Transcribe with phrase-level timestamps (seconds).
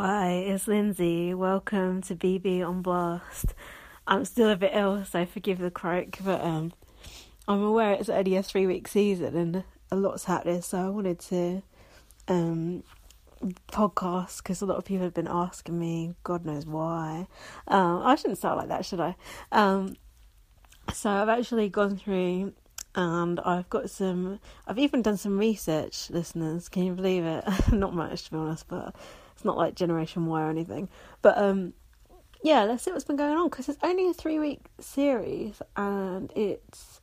[0.00, 1.34] Hi, it's Lindsay.
[1.34, 3.52] Welcome to BB on Blast.
[4.06, 6.72] I'm still a bit ill, so forgive the croak, but um,
[7.48, 11.18] I'm aware it's only a three week season and a lot's happening, so I wanted
[11.18, 11.62] to
[12.28, 12.84] um,
[13.72, 17.26] podcast because a lot of people have been asking me, God knows why.
[17.66, 19.16] Um, I shouldn't start like that, should I?
[19.50, 19.96] Um,
[20.94, 22.52] so I've actually gone through
[22.94, 26.68] and I've got some, I've even done some research, listeners.
[26.68, 27.44] Can you believe it?
[27.72, 28.94] Not much, to be honest, but
[29.38, 30.88] it's not like Generation Y or anything.
[31.22, 31.72] But um,
[32.42, 36.32] yeah, let's see what's been going on because it's only a three week series and
[36.34, 37.00] it's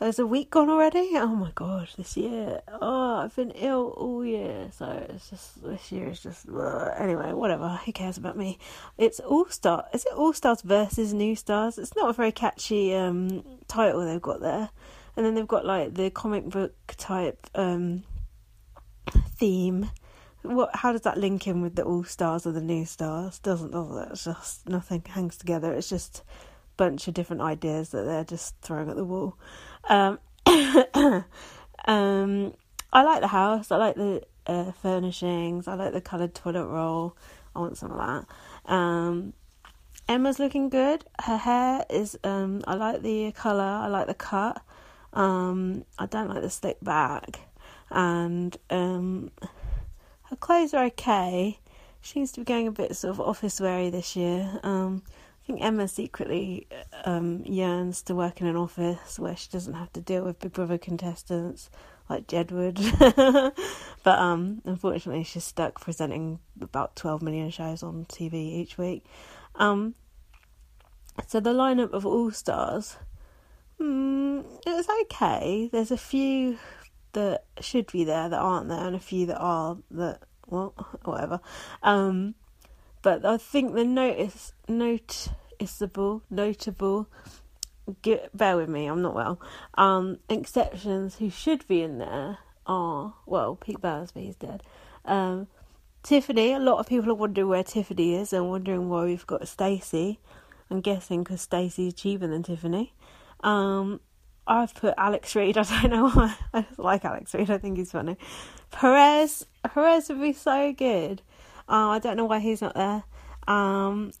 [0.00, 1.10] there's a week gone already.
[1.12, 2.62] Oh my gosh, this year.
[2.80, 7.34] Oh, I've been ill all year, so it's just this year is just uh, anyway.
[7.34, 7.68] Whatever.
[7.84, 8.58] Who cares about me?
[8.96, 9.84] It's All Star.
[9.92, 11.76] Is it All Stars versus New Stars?
[11.76, 14.70] It's not a very catchy um, title they've got there,
[15.18, 18.04] and then they've got like the comic book type um,
[19.36, 19.90] theme
[20.54, 20.74] what?
[20.74, 23.38] How does that link in with the All Stars or the New Stars?
[23.38, 24.08] Doesn't does it?
[24.12, 25.72] It's just nothing hangs together.
[25.72, 26.22] It's just a
[26.76, 29.36] bunch of different ideas that they're just throwing at the wall.
[29.88, 30.18] Um,
[31.86, 32.54] um,
[32.92, 33.70] I like the house.
[33.70, 35.68] I like the uh, furnishings.
[35.68, 37.16] I like the coloured toilet roll.
[37.54, 38.72] I want some of that.
[38.72, 39.32] Um,
[40.08, 41.04] Emma's looking good.
[41.20, 42.18] Her hair is.
[42.22, 43.62] Um, I like the colour.
[43.62, 44.62] I like the cut.
[45.12, 47.40] Um, I don't like the slick back,
[47.90, 49.30] and um,
[50.30, 51.58] her clothes are okay.
[52.00, 54.60] She seems to be going a bit sort of office weary this year.
[54.62, 56.66] Um, I think Emma secretly
[57.04, 60.52] um, yearns to work in an office where she doesn't have to deal with Big
[60.52, 61.70] Brother contestants
[62.08, 62.76] like Jedward.
[64.02, 69.04] but um, unfortunately, she's stuck presenting about 12 million shows on TV each week.
[69.54, 69.94] Um,
[71.26, 72.96] so the lineup of All Stars,
[73.80, 75.68] mm, it was okay.
[75.72, 76.58] There's a few
[77.16, 81.40] that should be there that aren't there, and a few that are that well, whatever.
[81.82, 82.34] Um,
[83.02, 87.08] but I think the notice noticeable, notable.
[88.02, 89.40] Get, bear with me, I'm not well.
[89.74, 94.62] Um, exceptions who should be in there are well, Pete Bowsby is dead.
[95.04, 95.46] Um,
[96.02, 99.48] Tiffany, a lot of people are wondering where Tiffany is and wondering why we've got
[99.48, 100.18] Stacey.
[100.68, 102.92] I'm guessing because Stacey's cheaper than Tiffany.
[103.42, 104.00] Um,
[104.46, 105.58] I've put Alex Reid.
[105.58, 106.36] I don't know why.
[106.52, 107.50] I just like Alex Reid.
[107.50, 108.16] I think he's funny.
[108.70, 109.46] Perez.
[109.64, 111.22] Perez would be so good.
[111.68, 113.04] Uh, I don't know why he's not there.
[113.48, 114.12] Um,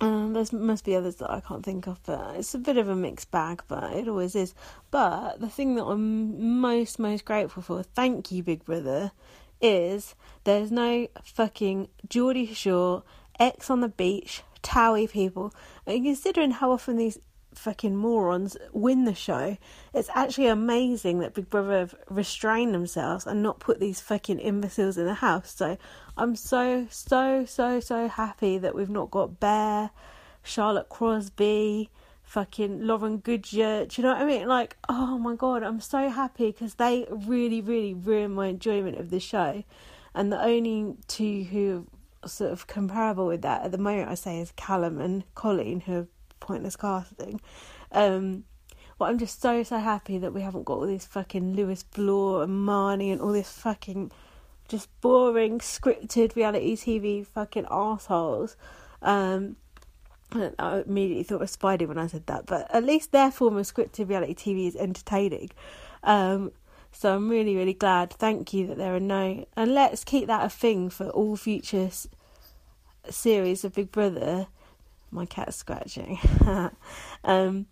[0.00, 2.88] um, there must be others that I can't think of, but it's a bit of
[2.88, 4.52] a mixed bag, but it always is.
[4.90, 9.12] But the thing that I'm most, most grateful for, thank you, Big Brother,
[9.60, 13.04] is there's no fucking Geordie Shore,
[13.38, 15.54] Ex on the beach, Towie people.
[15.86, 17.18] And considering how often these
[17.54, 19.56] fucking morons win the show.
[19.94, 24.98] It's actually amazing that Big Brother have restrained themselves and not put these fucking imbeciles
[24.98, 25.54] in the house.
[25.54, 25.76] So
[26.16, 29.90] I'm so, so, so, so happy that we've not got Bear,
[30.42, 31.90] Charlotte Crosby,
[32.22, 33.86] fucking Lauren Goodger.
[33.86, 34.48] Do you know what I mean?
[34.48, 39.10] Like, oh my god, I'm so happy because they really, really ruined my enjoyment of
[39.10, 39.64] the show.
[40.14, 41.86] And the only two who
[42.24, 45.92] sort of comparable with that at the moment, I say, is Callum and Coleen, who
[45.92, 46.08] have
[46.42, 47.40] pointless casting.
[47.90, 48.44] Um,
[48.98, 52.44] but I'm just so so happy that we haven't got all these fucking Lewis Bloor
[52.44, 54.12] and Marnie and all this fucking
[54.68, 58.56] just boring scripted reality TV fucking assholes.
[59.00, 59.56] Um,
[60.58, 63.66] I immediately thought of Speidi when I said that, but at least their form of
[63.66, 65.50] scripted reality TV is entertaining.
[66.02, 66.52] Um,
[66.90, 68.12] so I'm really, really glad.
[68.12, 71.90] Thank you that there are no, and let's keep that a thing for all future
[73.10, 74.46] series of Big Brother
[75.12, 76.18] my cat's scratching.
[77.24, 77.66] um,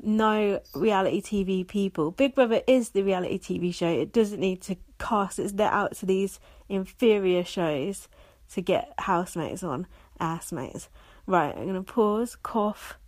[0.00, 2.10] no reality TV people.
[2.10, 3.88] Big Brother is the reality TV show.
[3.88, 8.08] It doesn't need to cast its net out to these inferior shows
[8.52, 9.86] to get housemates on.
[10.20, 10.88] Assmates.
[11.26, 12.98] Right, I'm going to pause, cough,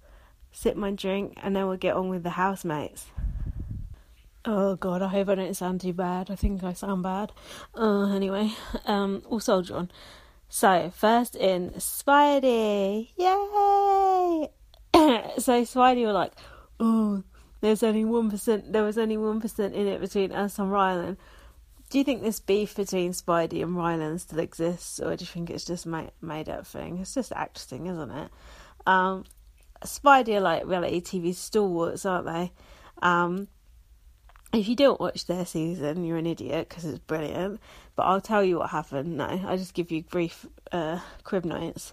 [0.51, 3.07] sip my drink, and then we'll get on with the housemates.
[4.45, 6.31] Oh god, I hope I don't sound too bad.
[6.31, 7.33] I think I sound bad.
[7.75, 8.53] Uh, anyway,
[8.87, 9.91] um, soldier on.
[10.49, 13.11] So, first in Speidi.
[13.17, 14.49] Yay!
[15.39, 16.33] so Speidi were like,
[16.81, 17.23] oh,
[17.61, 21.17] there's only 1%, there was only 1% in it between us and Rylan.
[21.91, 25.51] Do you think this beef between Speidi and Rylan still exists, or do you think
[25.51, 26.99] it's just made, made up thing?
[26.99, 28.31] It's just acting, isn't it?
[28.87, 29.25] Um,
[29.85, 32.53] Speidi are like reality TV stalwarts, aren't they?
[33.03, 33.49] Um,
[34.53, 37.61] if you don't watch their season, you're an idiot because it's brilliant.
[37.97, 39.17] But I'll tell you what happened.
[39.17, 41.93] No, I'll just give you brief uh, crib notes.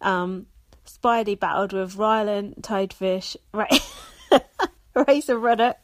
[0.00, 0.46] Um,
[0.86, 3.80] Speidi battled with Rylan, Toadfish, right.
[5.08, 5.76] Razor Ruddock.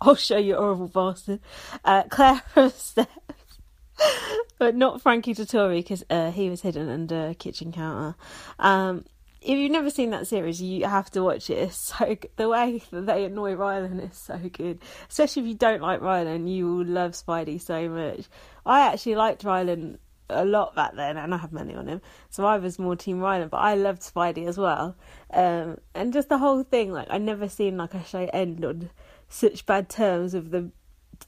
[0.00, 1.40] I'll show you, horrible bastard.
[1.84, 3.10] Uh, Claire from Steps.
[4.58, 8.16] but not Frankie Dettori because uh, he was hidden under a kitchen counter.
[8.58, 9.04] Um,
[9.42, 11.58] if you've never seen that series, you have to watch it.
[11.58, 14.80] It's so the way that they annoy Rylan is so good.
[15.08, 18.26] Especially if you don't like Rylan, you will love Speidi so much.
[18.66, 19.98] I actually liked Rylan
[20.28, 23.20] a lot back then, and I have money on him, so I was more Team
[23.20, 23.50] Rylan.
[23.50, 24.96] But I loved Speidi as well,
[25.32, 26.92] um, and just the whole thing.
[26.92, 28.90] Like I never seen like a show end on
[29.28, 30.70] such bad terms of the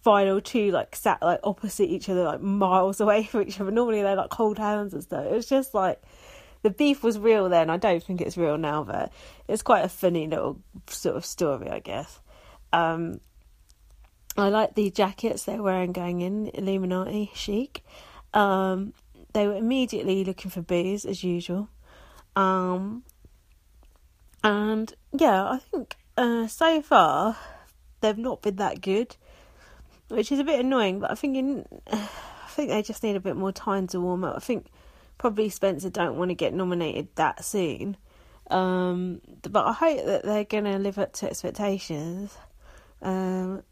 [0.02, 3.70] final two like sat like opposite each other, like miles away from each other.
[3.70, 5.24] Normally they're like hold hands and stuff.
[5.24, 6.02] It was just like
[6.62, 7.70] the beef was real then.
[7.70, 9.12] I don't think it's real now, but
[9.48, 12.20] it's quite a funny little sort of story, I guess.
[12.72, 13.20] Um,
[14.36, 17.84] I like the jackets they're wearing going in, Illuminati chic.
[18.32, 18.94] Um,
[19.32, 21.68] they were immediately looking for booze as usual.
[22.34, 23.02] Um,
[24.42, 27.36] and yeah, I think uh, so far
[28.00, 29.16] they've not been that good,
[30.08, 31.00] which is a bit annoying.
[31.00, 32.08] But I think in, I
[32.48, 34.36] think they just need a bit more time to warm up.
[34.36, 34.66] I think
[35.22, 37.96] probably Spencer don't want to get nominated that soon.
[38.50, 42.36] Um, but I hope that they're going to live up to expectations.
[43.00, 43.62] Um,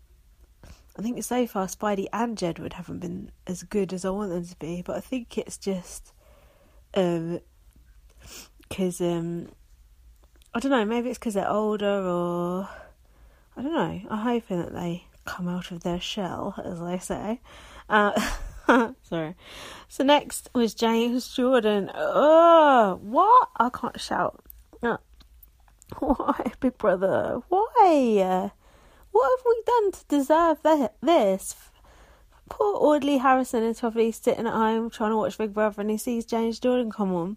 [0.96, 4.46] I think so far Speidi and Jedward haven't been as good as I want them
[4.46, 6.12] to be, but I think it's just
[6.92, 7.40] because
[9.00, 9.48] um, um,
[10.54, 12.68] I don't know, maybe it's because they're older or
[13.56, 14.02] I don't know.
[14.08, 17.40] I'm hoping that they come out of their shell, as they say.
[17.88, 18.12] Uh,
[19.02, 19.34] Sorry.
[19.88, 21.90] So next was James Jordan.
[21.94, 23.48] Oh, what?
[23.56, 24.44] I can't shout.
[24.82, 24.98] Uh,
[25.98, 27.40] why, Big Brother?
[27.48, 28.50] Why?
[29.12, 31.56] What have we done to deserve this?
[32.48, 35.98] Poor Audley Harrison is probably sitting at home trying to watch Big Brother and he
[35.98, 37.36] sees James Jordan come on.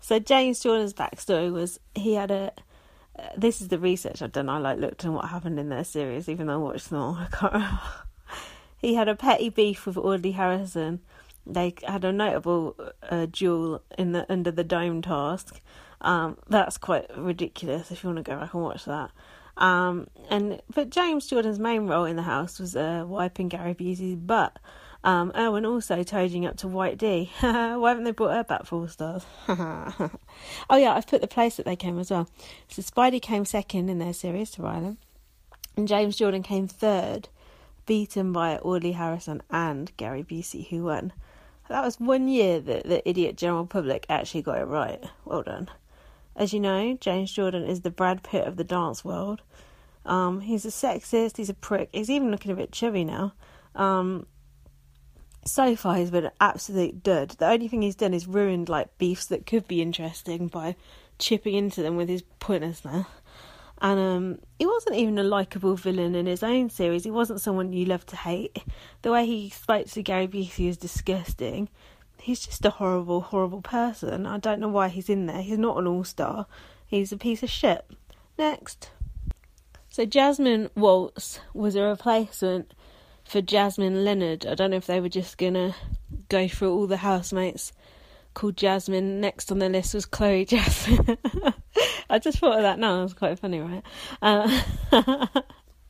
[0.00, 2.52] So James Jordan's backstory was he had a.
[3.18, 4.48] Uh, this is the research I've done.
[4.48, 7.14] I like looked at what happened in their series, even though I watched them all.
[7.20, 7.80] I can't remember
[8.78, 11.00] he had a petty beef with Audley Harrison.
[11.46, 12.76] They had a notable
[13.08, 15.60] uh, duel in the under the dome task.
[16.00, 17.90] Um, that's quite ridiculous.
[17.90, 19.10] If you want to go back and watch that.
[19.56, 24.14] Um, and but James Jordan's main role in the house was uh, wiping Gary Busey's
[24.14, 24.58] butt.
[25.04, 27.30] Um, Erwin also toading up to White D.
[27.40, 29.24] Why haven't they brought her back four stars?
[29.48, 30.10] oh
[30.72, 32.28] yeah, I've put the place that they came as well.
[32.68, 34.96] So Speidi came second in their series to Rylan,
[35.76, 37.28] and James Jordan came third
[37.88, 41.10] beaten by Audley Harrison and Gary Busey, who won.
[41.70, 45.02] That was one year that the idiot general public actually got it right.
[45.24, 45.70] Well done.
[46.36, 49.40] As you know, James Jordan is the Brad Pitt of the dance world.
[50.04, 53.32] Um, he's a sexist, he's a prick, he's even looking a bit chubby now.
[53.74, 54.26] Um,
[55.46, 57.30] so far, he's been an absolute dud.
[57.38, 60.76] The only thing he's done is ruined like beefs that could be interesting by
[61.18, 63.06] chipping into them with his pointlessness.
[63.80, 67.04] And um, he wasn't even a likable villain in his own series.
[67.04, 68.58] He wasn't someone you love to hate.
[69.02, 71.68] The way he spoke to Gary Busey is disgusting.
[72.20, 74.26] He's just a horrible, horrible person.
[74.26, 75.42] I don't know why he's in there.
[75.42, 76.46] He's not an all star.
[76.86, 77.88] He's a piece of shit.
[78.36, 78.90] Next.
[79.90, 82.74] So Jasmine Waltz was a replacement
[83.24, 84.46] for Jasmine Lennard.
[84.46, 85.74] I don't know if they were just gonna
[86.28, 87.72] go through all the housemates
[88.34, 89.20] called Jasmine.
[89.20, 91.18] Next on the list was Chloe Jasmine.
[92.10, 93.00] I just thought of that now.
[93.00, 93.82] It was quite funny, right?
[94.22, 94.60] Uh,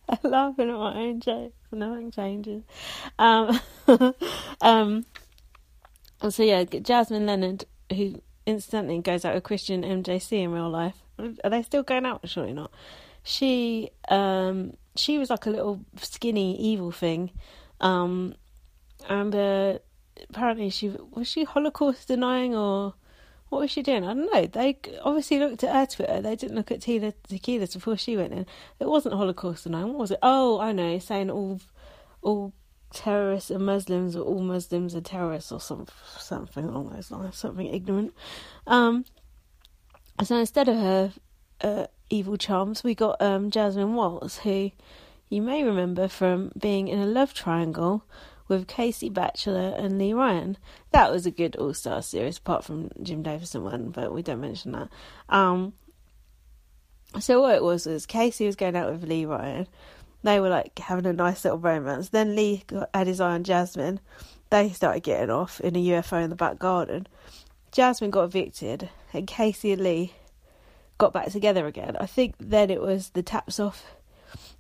[0.09, 1.55] I'm laughing at my own jokes.
[1.71, 2.63] Nothing changes.
[3.19, 3.61] Um,
[4.61, 5.07] um,
[6.29, 10.97] so yeah, Jasmine Lennard, who incidentally goes out with Christian MJC in real life.
[11.45, 12.21] Are they still going out?
[12.29, 12.73] Surely not.
[13.23, 17.31] She um, she was like a little skinny evil thing,
[17.81, 18.35] um,
[19.09, 19.79] and uh,
[20.31, 22.95] apparently she was she Holocaust denying or
[23.49, 24.05] what was she doing?
[24.05, 24.47] I don't know.
[24.47, 26.21] They obviously looked at her Twitter.
[26.21, 28.47] They didn't look at Tila Tequila before she went in.
[28.79, 29.67] It wasn't Holocaust.
[29.67, 30.19] What was it?
[30.23, 30.99] Oh, I know.
[30.99, 31.61] Saying all
[32.21, 32.53] all
[32.93, 35.87] terrorists are Muslims or all Muslims are terrorists or some
[36.19, 37.37] something along those lines.
[37.37, 38.13] Something ignorant.
[38.67, 39.05] Um.
[40.25, 41.13] So instead of her
[41.61, 44.73] uh, evil charms, we got um, Jasmine Waltz, who
[45.29, 48.05] you may remember from being in a love triangle
[48.49, 50.57] with Casey Batchelor and Lee Ryan.
[50.91, 54.41] That was a good All Star series, apart from Jim Davidson one, but we don't
[54.41, 54.89] mention that.
[55.29, 55.75] Um,
[57.21, 59.67] so what it was was Casey was going out with Lee Ryan.
[60.23, 62.09] They were like having a nice little romance.
[62.09, 64.01] Then Lee got, had his eye on Jasmine.
[64.51, 67.07] They started getting off in a UFO in the back garden.
[67.71, 70.15] Jasmine got evicted, and Casey and Lee
[70.97, 71.97] got back together again.
[72.01, 73.85] I think then it was the taps off,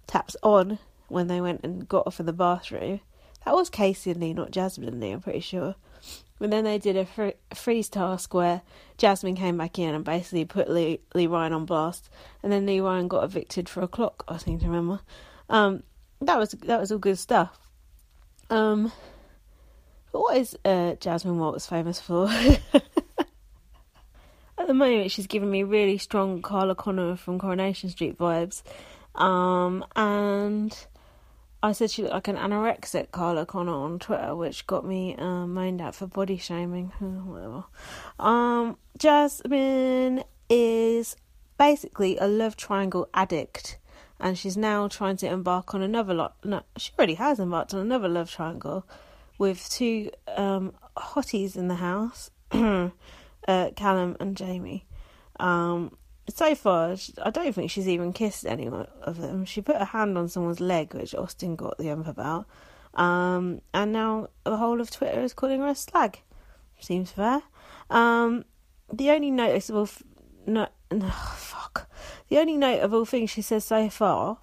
[0.07, 0.78] taps on
[1.09, 3.00] when they went and got off in the bathroom.
[3.49, 5.75] That was Casey and Lee, not Jasmine and Lee, I'm pretty sure.
[6.38, 8.61] And then they did a, free, freeze task where
[8.99, 12.11] Jasmine came back in and basically put Lee, Lee Ryan on blast.
[12.43, 15.00] And then Lee Ryan got evicted for a clock, I seem to remember.
[15.49, 15.83] Um,
[16.21, 17.59] that was that was all good stuff.
[18.50, 18.93] Um,
[20.12, 22.28] But what is uh, Jasmine Waltz famous for?
[24.59, 28.62] At the moment, she's giving me really strong Carla Connor from Coronation Street vibes.
[29.14, 30.76] Um, and
[31.62, 35.47] I said she looked like an anorexic Carla Connor on Twitter, which got me uh,
[35.47, 36.88] moaned at for body shaming.
[36.99, 37.65] Whatever.
[38.21, 41.17] Um, Jasmine is
[41.59, 43.79] basically a love triangle addict,
[44.21, 46.37] and she's now trying to embark on another lot.
[46.45, 48.87] No, she already has embarked on another love triangle
[49.37, 52.91] with two um, hotties in the house, uh,
[53.75, 54.87] Callum and Jamie.
[55.41, 55.97] Um,
[56.28, 59.44] so far, I don't think she's even kissed any of them.
[59.44, 62.47] She put her hand on someone's leg, which Austin got the ump about.
[62.94, 66.20] Um, and now the whole of Twitter is calling her a slag.
[66.80, 67.42] Seems fair.
[67.90, 68.44] Um,
[68.92, 70.02] the only noticeable, f-
[70.47, 71.90] no, no, fuck.
[72.28, 74.38] The only notable thing she says so far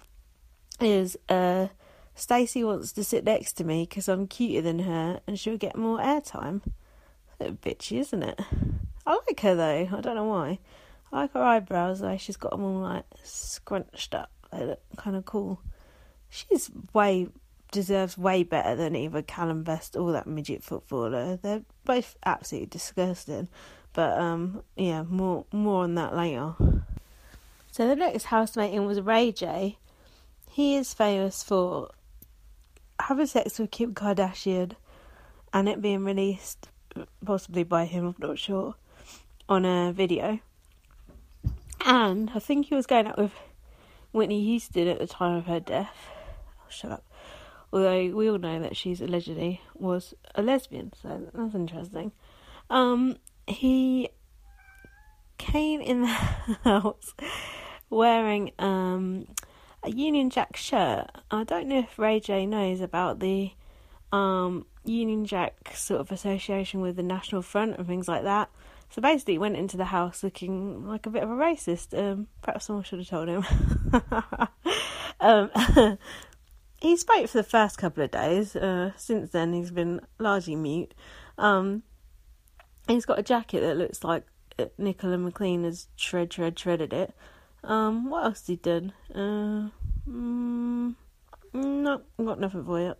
[0.80, 1.68] is, uh,
[2.14, 5.76] Stacey wants to sit next to me because I'm cuter than her and she'll get
[5.76, 6.62] more airtime.
[7.38, 8.40] A bitchy, isn't it?
[9.06, 9.96] I like her though.
[9.96, 10.58] I don't know why.
[11.12, 12.16] I like her eyebrows though.
[12.16, 14.30] She's got them all like scrunched up.
[14.52, 15.60] They look kind of cool.
[16.28, 17.28] She's way
[17.72, 21.36] deserves way better than either Callum Best or that midget footballer.
[21.36, 23.48] They're both absolutely disgusting.
[23.92, 26.54] But um, yeah, more more on that later.
[27.70, 29.78] So the next housemate in was Ray J.
[30.50, 31.90] He is famous for
[32.98, 34.72] having sex with Kim Kardashian
[35.52, 36.68] and it being released,
[37.24, 38.74] possibly by him, I'm not sure,
[39.48, 40.40] on a video.
[41.86, 43.32] And I think he was going out with
[44.10, 46.10] Whitney Houston at the time of her death.
[46.58, 47.04] Oh, shut up.
[47.72, 52.10] Although we all know that she's allegedly was a lesbian, so that's interesting.
[52.70, 54.08] Um, he
[55.38, 56.08] came in the
[56.64, 57.14] house
[57.88, 59.28] wearing um,
[59.84, 61.06] a Union Jack shirt.
[61.30, 63.52] I don't know if Ray J knows about the
[64.10, 68.50] um, Union Jack sort of association with the National Front and things like that.
[68.90, 71.96] So basically, he went into the house looking like a bit of a racist.
[71.98, 73.44] Um, perhaps someone should have told him.
[75.20, 75.50] um,
[76.80, 78.54] he spoke for the first couple of days.
[78.56, 80.94] Uh, since then, he's been largely mute.
[81.36, 81.82] Um,
[82.88, 84.24] he's got a jacket that looks like
[84.78, 87.14] Nicola McLean has shred, shred, shredded it.
[87.64, 88.92] Um, what else has he done?
[89.12, 89.68] Uh,
[90.08, 90.94] mm,
[91.52, 92.94] no, got nothing for you.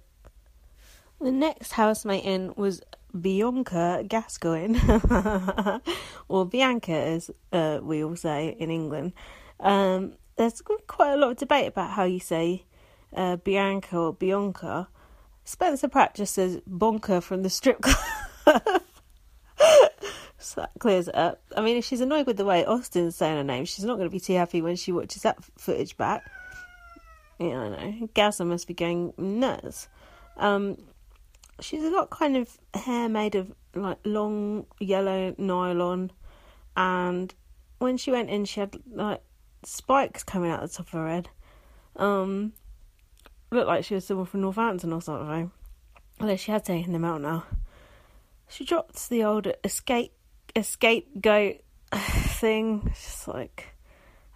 [1.21, 2.83] The next housemate in was
[3.17, 4.79] Bianca Gascoigne,
[6.29, 9.13] or Bianca, as uh, we all say in England.
[9.61, 12.65] Um, there's quite a lot of debate about how you say
[13.15, 14.89] uh, Bianca or Bianca.
[15.45, 17.97] Spencer Pratt just says Bonker from the strip club.
[20.39, 21.41] so that clears it up.
[21.57, 24.09] I mean, if she's annoyed with the way Austin's saying her name, she's not going
[24.09, 26.25] to be too happy when she watches that footage back.
[27.39, 28.09] Yeah, I know.
[28.15, 29.89] Gazza must be going nuts.
[30.37, 30.79] Um,
[31.61, 36.13] she's got kind of hair made of like long yellow nylon,
[36.77, 37.35] and
[37.79, 39.23] when she went in, she had like
[39.65, 41.29] spikes coming out the top of her head.
[41.97, 42.53] Um,
[43.51, 45.51] looked like she was someone from Northampton or something.
[46.21, 47.45] Although she had taken them out now.
[48.49, 50.13] She dropped the old escape
[50.55, 51.57] escape goat
[51.93, 52.91] thing.
[52.95, 53.69] Just like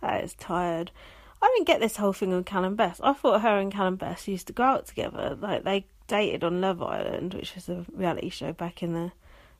[0.00, 0.90] that is tired.
[1.42, 3.00] I didn't get this whole thing with Callum Best.
[3.02, 5.36] I thought her and Callum Best used to go out together.
[5.40, 9.12] Like they dated on Love Island, which was a reality show back in the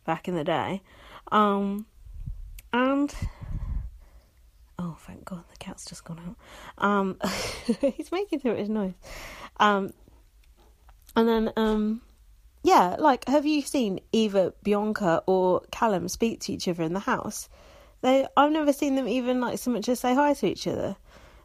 [0.05, 0.83] back in the day.
[1.31, 1.87] Um,
[2.73, 3.15] and
[4.79, 6.85] oh, thank God, the cat's just gone out.
[6.85, 7.19] Um,
[7.97, 8.95] he's making too much noise.
[9.59, 9.93] Um,
[11.15, 12.03] and then um,
[12.65, 17.01] yeah, like have you seen either Bianca or Callum speak to each other in the
[17.01, 17.49] house?
[18.03, 20.97] They, I've never seen them even like so much as say hi to each other.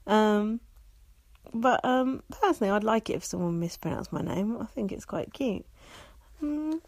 [0.07, 0.61] Um,
[1.55, 4.57] but um, personally, I'd like it if someone mispronounced my name.
[4.59, 5.65] I think it's quite cute.
[6.43, 6.81] Mm.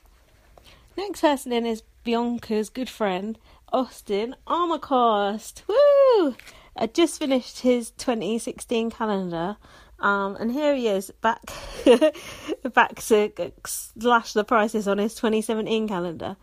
[0.97, 3.39] Next person in is Bianca's good friend,
[3.71, 5.61] Austin Armacost.
[5.67, 6.35] Woo!
[6.75, 9.57] I just finished his 2016 calendar.
[9.99, 11.41] Um, and here he is back,
[12.73, 16.35] back to slash the prices on his 2017 calendar.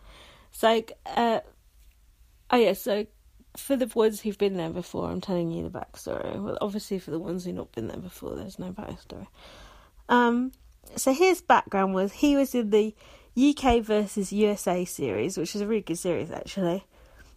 [0.51, 1.41] So, uh,
[2.51, 3.07] oh yeah, so
[3.57, 6.41] for the ones who've been there before, I'm telling you the backstory.
[6.43, 9.27] Well, obviously, for the ones who've not been there before, there's no backstory.
[10.09, 10.53] Um,
[10.97, 12.95] so his background was he was in the
[13.37, 16.85] UK versus USA series, which is a really good series actually.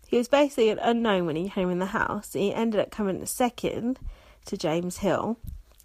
[0.08, 2.34] He was basically an unknown when he came in the house.
[2.34, 4.00] He ended up coming second
[4.46, 5.38] to James Hill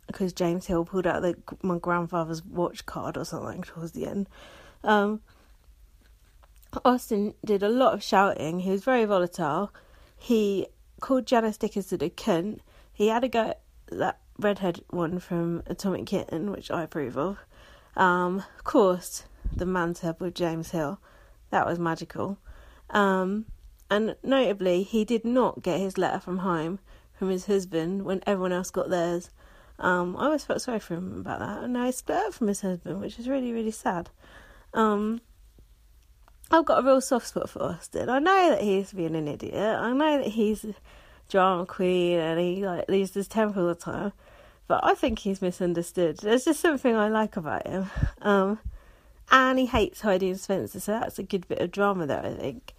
[0.06, 4.28] because James Hill pulled out the, my grandfather's watch card or something towards the end.
[4.84, 5.20] Um,
[6.84, 8.60] Austin did a lot of shouting.
[8.60, 9.72] He was very volatile.
[10.22, 10.68] He
[11.00, 12.60] called Janice Dickinson a cunt.
[12.92, 13.60] He had a go at
[13.90, 17.38] that redhead one from Atomic Kitten, which I approve of.
[17.96, 21.00] Um, of course, the man tub with James Hill.
[21.50, 22.38] That was magical.
[22.90, 23.46] Um,
[23.90, 26.78] and notably, he did not get his letter from home
[27.18, 29.30] from his husband when everyone else got theirs.
[29.80, 32.46] Um, I always felt sorry for him about that, and now he's split up from
[32.46, 34.10] his husband, which is really, really sad.
[34.72, 35.20] Um,
[36.52, 38.10] I've got a real soft spot for Austin.
[38.10, 39.54] I know that he's being an idiot.
[39.56, 40.74] I know that he's a
[41.30, 44.12] drama queen and he like loses his temper all the time.
[44.68, 46.18] But I think he's misunderstood.
[46.18, 47.90] There's just something I like about him.
[48.20, 48.58] Um,
[49.30, 52.34] and he hates Heidi and Spencer, so that's a good bit of drama there, I
[52.34, 52.74] think.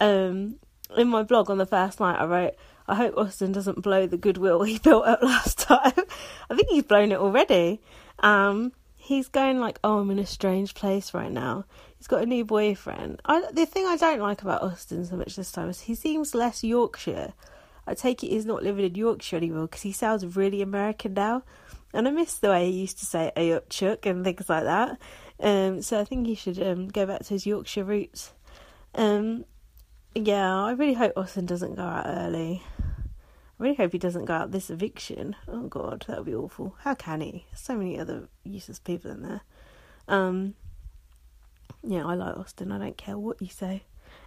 [0.00, 0.56] Um,
[0.96, 2.54] in my blog on the first night, I wrote,
[2.88, 5.92] I hope Austin doesn't blow the goodwill he built up last time.
[6.50, 7.80] I think he's blown it already.
[8.18, 11.64] Um, he's going like, oh, I'm in a strange place right now.
[11.98, 13.20] He's got a new boyfriend.
[13.24, 16.36] I, the thing I don't like about Austin so much this time is he seems
[16.36, 17.32] less Yorkshire.
[17.84, 21.42] I take it he's not living in Yorkshire anymore because he sounds really American now.
[21.92, 24.98] And I miss the way he used to say Ayupchuk and things like that.
[25.40, 28.32] Um, so I think he should um, go back to his Yorkshire roots.
[28.94, 29.44] Um,
[30.14, 32.62] yeah, I really hope Austin doesn't go out early.
[33.62, 35.36] Really hope he doesn't go out this eviction.
[35.46, 36.74] Oh god, that would be awful.
[36.80, 37.46] How can he?
[37.54, 39.40] So many other useless people in there.
[40.08, 40.54] Um,
[41.84, 42.72] yeah, I like Austin.
[42.72, 43.84] I don't care what you say.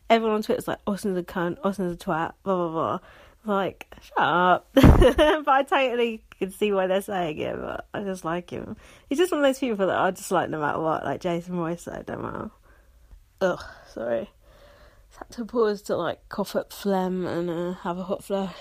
[0.09, 2.99] Everyone on Twitter's like, Austin's a cunt, Austin's a twat, blah blah blah.
[3.43, 4.69] Like, shut up.
[4.73, 8.77] but I totally can see why they're saying it, but I just like him.
[9.09, 11.57] He's just one of those people that I just like no matter what, like Jason
[11.57, 12.51] Royce said, don't matter.
[13.41, 13.63] Ugh,
[13.93, 14.29] sorry.
[15.09, 18.55] Just had to pause to like cough up phlegm and uh, have a hot flush.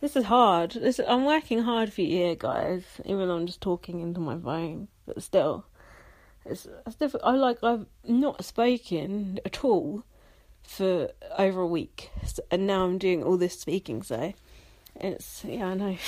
[0.00, 0.72] This is hard.
[0.72, 2.84] This I'm working hard for you here, guys.
[3.06, 5.64] Even though I'm just talking into my phone, but still,
[6.44, 7.32] it's, it's difficult.
[7.32, 10.04] I like I've not spoken at all
[10.62, 12.10] for over a week,
[12.50, 14.02] and now I'm doing all this speaking.
[14.02, 14.34] So
[14.96, 15.96] it's yeah, I know.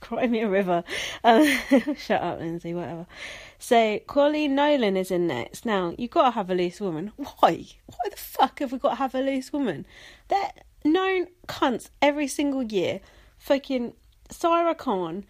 [0.00, 0.84] Cry me a river.
[1.24, 1.46] Um,
[1.96, 2.72] shut up, Lindsay.
[2.72, 3.06] Whatever.
[3.58, 5.66] So Coleen Nolan is in next.
[5.66, 7.12] Now you got to have a loose woman.
[7.16, 7.66] Why?
[7.86, 9.86] Why the fuck have we got to have a loose woman?
[10.28, 10.52] They're
[10.84, 13.00] known cunts every single year
[13.38, 13.94] fucking
[14.30, 15.24] Sarah Khan,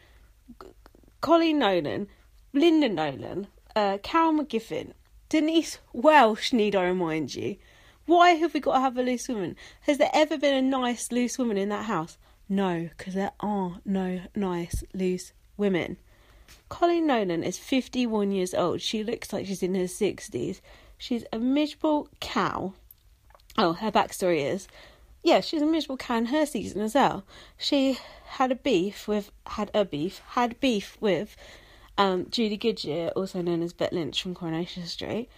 [1.22, 2.08] Coleen Nolan,
[2.52, 4.92] Linda Nolan, uh, Carol McGiffin,
[5.28, 7.56] Denise Welch, need I remind you.
[8.06, 9.56] Why have we got to have a loose woman?
[9.82, 12.16] Has there ever been a nice loose woman in that house?
[12.48, 15.96] No, because there are no nice loose women.
[16.70, 18.80] Coleen Nolan is 51 years old.
[18.80, 20.60] She looks like she's in her 60s.
[20.96, 22.74] She's a miserable cow.
[23.58, 24.68] Oh, her backstory is
[25.26, 27.24] yeah, she's a miserable cow in her season as well.
[27.58, 31.36] She had a beef with, had a beef, had beef with
[31.98, 35.28] um, Julie Goodyear, also known as Bet Lynch from Coronation Street.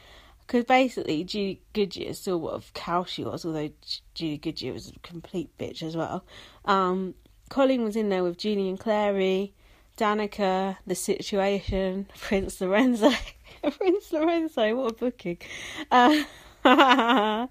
[0.46, 3.70] Because basically, Julie Goodyear saw what of cow she was, although
[4.12, 6.22] Julie Goodyear was a complete bitch as well.
[6.66, 7.14] Um,
[7.48, 9.55] Coleen was in there with Jeannie and Clary,
[9.96, 13.11] Danica, The Situation, Prince Lorenzo.
[13.79, 15.38] Prince Lorenzo, what a booking.
[16.64, 17.46] Uh,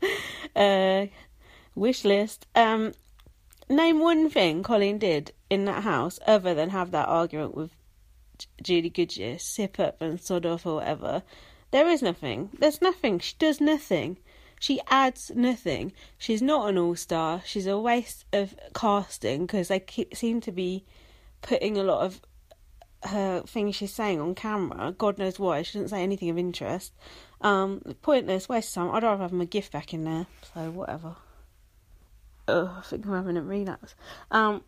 [0.55, 1.07] uh,
[1.77, 2.47] wish list.
[2.55, 2.93] Um,
[3.69, 7.71] name one thing Coleen did in that house other than have that argument with
[8.61, 11.23] Julie Goodyear, sip up and sod off or whatever.
[11.71, 12.49] There is nothing.
[12.57, 13.19] There's nothing.
[13.19, 14.17] She does nothing.
[14.59, 15.93] She adds nothing.
[16.17, 17.41] She's not an all star.
[17.45, 20.85] She's a waste of casting because they keep, seem to be
[21.41, 22.21] putting a lot of
[23.03, 24.93] her things she's saying on camera.
[24.97, 25.61] God knows why.
[25.61, 26.93] She doesn't say anything of interest.
[27.41, 28.95] Um, pointless, waste of time.
[28.95, 30.25] I'd rather have my gift back in there.
[30.53, 31.15] So, whatever.
[32.47, 33.95] Oh, I think I'm having a relapse.
[34.31, 34.63] Um,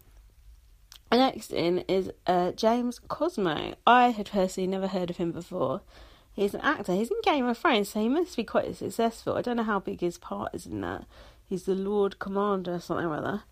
[1.11, 3.75] next in is uh, James Cosmo.
[3.87, 5.81] I had personally never heard of him before.
[6.33, 6.93] He's an actor.
[6.93, 9.35] He's in Game of Thrones, so he must be quite successful.
[9.35, 11.05] I don't know how big his part is in that.
[11.45, 13.43] He's the Lord Commander or something or other.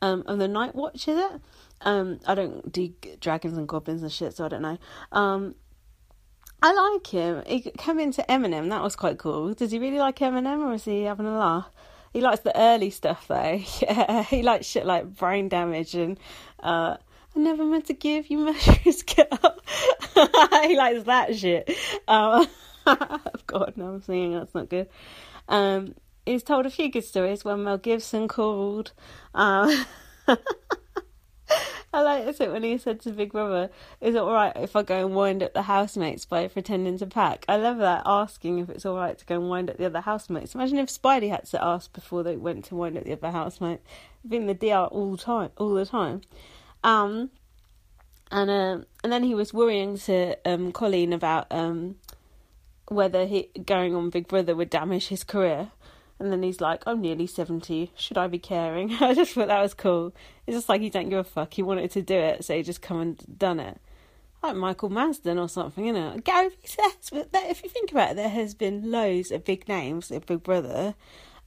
[0.00, 1.40] Um, and the Night Watch, is it?
[1.82, 4.78] Um, I don't do dragons and goblins and shit, so I don't know.
[5.12, 5.54] Um,
[6.62, 7.42] I like him.
[7.46, 8.70] He came into Eminem.
[8.70, 9.52] That was quite cool.
[9.54, 11.70] Does he really like Eminem, or is he having a laugh?
[12.14, 13.60] He likes the early stuff though.
[13.82, 16.18] Yeah, he likes shit like brain damage and
[16.60, 16.96] uh,
[17.36, 19.58] I never meant to give you mushrooms, girl.
[20.62, 21.76] he likes that shit.
[22.06, 22.46] Um,
[23.46, 24.32] God, no, I'm singing.
[24.34, 24.88] That's not good.
[25.48, 28.92] Um, he's told a few good stories when Mel Gibson called.
[29.34, 29.84] Um,
[31.94, 35.06] I like it when he said to Big Brother, "Is it alright if I go
[35.06, 38.84] and wind up the housemates by pretending to pack?" I love that asking if it's
[38.84, 40.56] alright to go and wind up the other housemates.
[40.56, 43.84] Imagine if Speidi had to ask before they went to wind up the other housemates.
[44.28, 46.22] Being the DR all time, all the time.
[46.82, 47.30] Um,
[48.32, 51.96] and uh, and then he was worrying to um, Coleen about um,
[52.88, 55.70] whether he going on Big Brother would damage his career.
[56.24, 57.92] And then he's like, I'm nearly 70.
[57.96, 58.94] Should I be caring?
[59.00, 60.14] I just thought that was cool.
[60.46, 61.52] It's just like he don't give a fuck.
[61.52, 63.78] He wanted to do it, so he just come and done it.
[64.42, 66.16] like Michael Madsen or something, you know.
[66.24, 69.68] Gary Vee says, but if you think about it, there has been loads of big
[69.68, 70.94] names of Big Brother.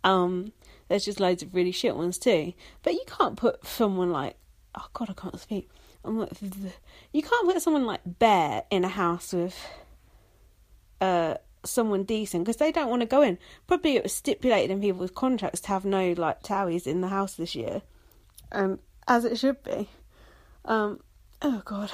[0.04, 0.52] Um,
[0.90, 2.54] there's just loads of really shit ones too.
[2.84, 4.36] But you can't put someone like,
[4.76, 5.72] oh God, I can't speak.
[6.04, 6.30] Like,
[7.14, 9.58] you can't put someone like Bear in a house with
[11.02, 11.36] uh
[11.70, 13.38] someone decent because they don't want to go in.
[13.68, 17.36] Probably it was stipulated in people's contracts to have no like towies in the house
[17.36, 17.82] this year,
[18.52, 19.90] um, as it should be.
[20.66, 21.00] Um,
[21.42, 21.92] oh God.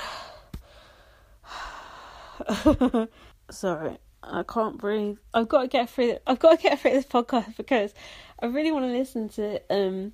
[3.52, 5.18] Sorry, I can't breathe.
[5.34, 6.18] I've got to get through.
[6.26, 7.94] I've got to get through this podcast because
[8.40, 10.14] I really want to listen to um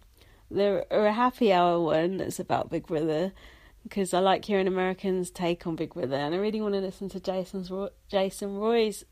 [0.52, 3.32] the a happy hour one that's about Big Brother
[3.84, 7.10] because I like hearing Americans' take on Big Brother, and I really want to listen
[7.10, 7.72] to Jason's
[8.10, 9.06] Jason Roy's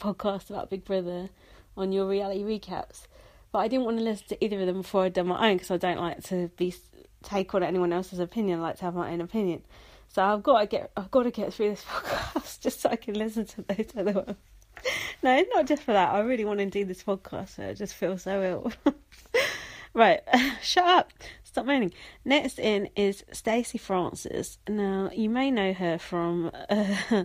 [0.00, 1.30] podcast about Big Brother
[1.76, 3.06] on your reality recaps.
[3.52, 5.56] But I didn't want to listen to either of them before I'd done my own
[5.56, 6.74] because I don't like to be
[7.22, 8.60] take on anyone else's opinion.
[8.60, 9.62] I like to have my own opinion.
[10.08, 12.96] So I've got to get I've got to get through this podcast just so I
[12.96, 14.36] can listen to those other ones.
[15.22, 16.12] no, not just for that.
[16.12, 17.56] I really want to do this podcast.
[17.56, 18.94] So I just feel so ill.
[19.94, 20.20] right,
[20.62, 21.12] shut up.
[21.44, 21.92] Stop moaning.
[22.24, 24.58] Next in is Stacey Francis.
[24.68, 27.24] Now you may know her from uh,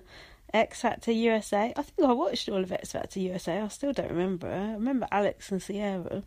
[0.56, 1.74] X Factor USA.
[1.76, 3.60] I think I watched all of X Factor USA.
[3.60, 4.50] I still don't remember.
[4.50, 6.24] I remember Alex and Sierra.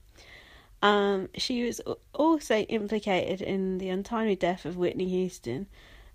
[0.82, 1.80] Um, she was
[2.12, 5.66] also implicated in the untimely death of Whitney Houston.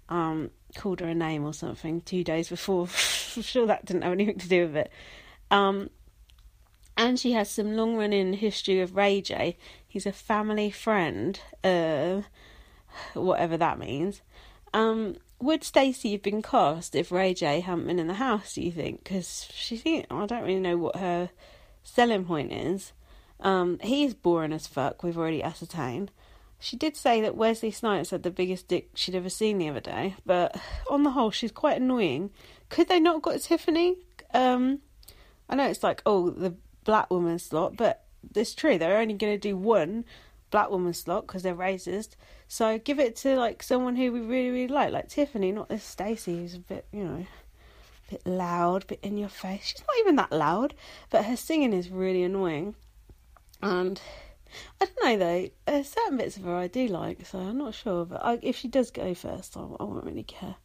[0.09, 2.83] Um, called her a name or something two days before.
[3.35, 4.91] I'm sure that didn't have anything to do with it.
[5.49, 5.89] Um,
[6.95, 9.57] and she has some long running history of Ray J.
[9.87, 12.21] He's a family friend, uh,
[13.15, 14.21] whatever that means.
[14.71, 18.55] Um, would Stacey have been cast if Ray J hadn't been in the house?
[18.55, 19.03] Do you think?
[19.03, 21.29] Because she, I don't really know what her
[21.83, 22.93] selling point is.
[23.39, 25.03] Um, he's boring as fuck.
[25.03, 26.11] We've already ascertained.
[26.59, 29.81] She did say that Wesley Snipes had the biggest dick she'd ever seen the other
[29.81, 30.55] day, but
[30.89, 32.29] on the whole, she's quite annoying.
[32.69, 33.97] Could they not have got Tiffany?
[34.33, 34.79] Um,
[35.49, 38.77] I know it's like, oh, the black woman slot, but it's true.
[38.77, 40.05] They're only going to do one
[40.53, 42.09] black woman slot because they're racist.
[42.47, 45.83] So give it to like someone who we really, really like, like Tiffany, not this
[45.83, 47.25] Stacey who's a bit, you know,
[48.07, 49.65] a bit loud, a bit in your face.
[49.65, 50.75] She's not even that loud,
[51.09, 52.75] but her singing is really annoying.
[53.63, 53.99] And
[54.79, 55.49] I don't know though.
[55.65, 58.05] There's certain bits of her I do like, so I'm not sure.
[58.05, 60.57] But I, if she does go first, I, I won't really care.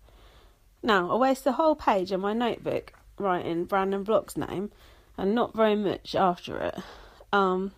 [0.82, 4.70] Now I waste the whole page of my notebook writing Brandon Block's name,
[5.16, 6.74] and not very much after it.
[7.32, 7.72] Um,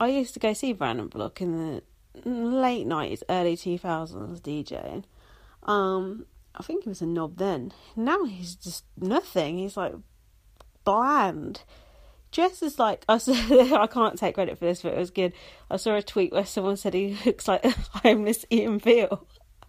[0.00, 1.82] I used to go see Brandon Block in
[2.24, 5.04] the late nineties, early two thousands DJing.
[5.62, 7.72] Um, I think he was a knob then.
[7.94, 9.58] Now he's just nothing.
[9.58, 9.94] He's like
[10.84, 11.62] bland.
[12.32, 13.20] Jess is like I
[13.78, 15.34] I can't take credit for this, but it was good.
[15.70, 17.64] I saw a tweet where someone said he looks like
[18.02, 19.26] homeless Ian Beale.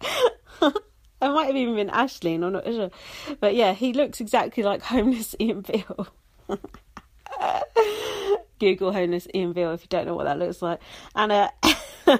[0.60, 2.90] I might have even been Ashley, I'm not sure.
[3.38, 6.08] But yeah, he looks exactly like homeless Ian Beale.
[8.62, 10.78] Google homeless Ian Beale if you don't know what that looks like.
[11.16, 11.50] And uh,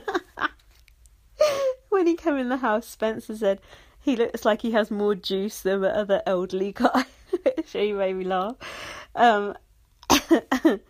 [1.89, 3.61] when he came in the house, Spencer said
[4.01, 7.05] he looks like he has more juice than the other elderly guy.
[7.67, 8.57] she made me laugh.
[9.15, 9.55] Um,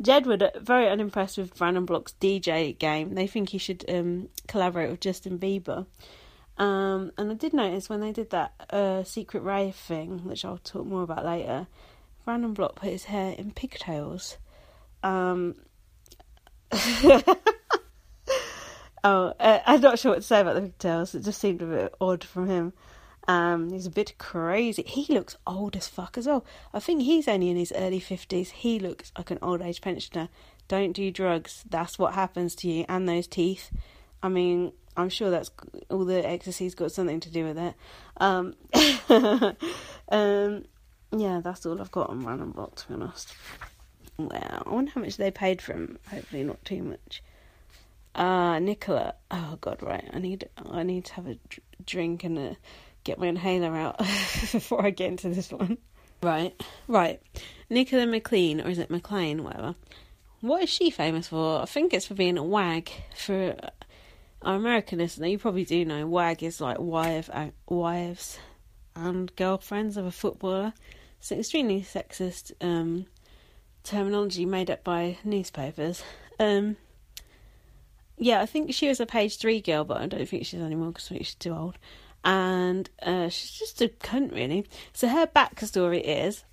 [0.00, 3.16] Jedward very unimpressed with Brandon Block's DJ game.
[3.16, 5.86] They think he should um, collaborate with Justin Bieber.
[6.56, 10.58] Um, and I did notice when they did that uh, secret rave thing, which I'll
[10.58, 11.66] talk more about later,
[12.24, 14.36] Brandon Block put his hair in pigtails.
[15.04, 15.54] Um,
[19.04, 21.14] oh, uh, I'm not sure what to say about the pigtails.
[21.14, 22.72] It just seemed a bit odd from him.
[23.28, 24.82] Um, he's a bit crazy.
[24.82, 26.44] He looks old as fuck as well.
[26.72, 28.50] I think he's only in his early fifties.
[28.50, 30.28] He looks like an old age pensioner.
[30.68, 31.64] Don't do drugs.
[31.68, 33.70] That's what happens to you and those teeth.
[34.22, 35.50] I mean, I'm sure that's
[35.90, 37.74] all the ecstasy's got something to do with it.
[38.18, 38.54] Um,
[40.08, 40.64] um,
[41.12, 43.34] yeah, that's all I've got on Random Block, to be honest.
[44.16, 45.98] Well, I wonder how much they paid for him.
[46.08, 47.22] Hopefully, not too much.
[48.14, 49.14] Uh, Nicola.
[49.30, 50.08] Oh God, right.
[50.12, 51.38] I need I need to have a
[51.84, 52.56] drink and a,
[53.02, 53.98] get my inhaler out
[54.52, 55.78] before I get into this one.
[56.22, 57.20] Right, right.
[57.68, 59.74] Nicola McLean, or is it McLean, whatever.
[60.40, 61.62] What is she famous for?
[61.62, 62.90] I think it's for being a wag.
[63.16, 63.56] For
[64.42, 68.38] our American listener, you probably do know wag is like wife, uh, wives
[68.94, 70.72] and girlfriends of a footballer.
[71.18, 73.06] It's extremely sexist um,
[73.84, 76.02] terminology made up by newspapers.
[76.40, 76.76] Um,
[78.16, 80.88] yeah, I think she was a page three girl, but I don't think she's anymore
[80.88, 81.78] because she's too old.
[82.24, 84.66] And uh, she's just a cunt, really.
[84.92, 86.44] So her backstory is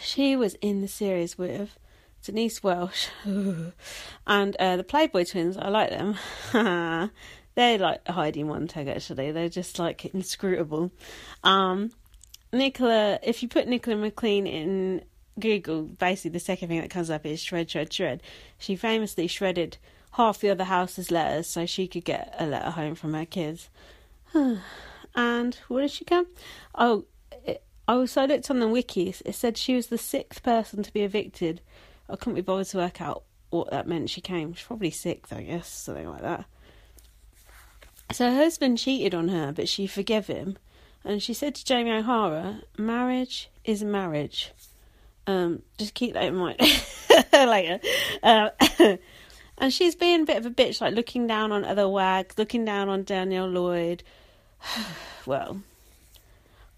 [0.00, 1.78] she was in the series with
[2.24, 5.56] Denise Welch and uh, the Playboy twins.
[5.56, 6.16] I like them.
[7.54, 8.88] they're like Heidi Montag.
[8.88, 10.90] Actually, they're just like inscrutable.
[11.44, 11.92] Um,
[12.52, 15.02] Nicola, if you put Nicola McLean in
[15.40, 18.22] Google, basically the second thing that comes up is shred, shred, shred.
[18.58, 19.78] She famously shredded
[20.12, 23.68] half the other house's letters so she could get a letter home from her kids.
[25.14, 26.26] and where did she come?
[26.74, 27.04] Oh,
[27.44, 29.22] it, I also looked on the wikis.
[29.24, 31.60] It said she was the sixth person to be evicted.
[32.08, 34.10] I couldn't be bothered to work out what that meant.
[34.10, 34.54] She came.
[34.54, 36.44] She's probably sixth, I guess, something like that.
[38.12, 40.58] So her husband cheated on her, but she forgave him.
[41.04, 44.52] And she said to Jamie O'Hara, marriage is marriage.
[45.26, 46.58] Um, just keep that in mind
[47.32, 47.80] later.
[48.22, 48.50] Uh,
[49.58, 52.64] and she's being a bit of a bitch, like looking down on other wags, looking
[52.64, 54.02] down on Danielle Lloyd.
[55.26, 55.60] well,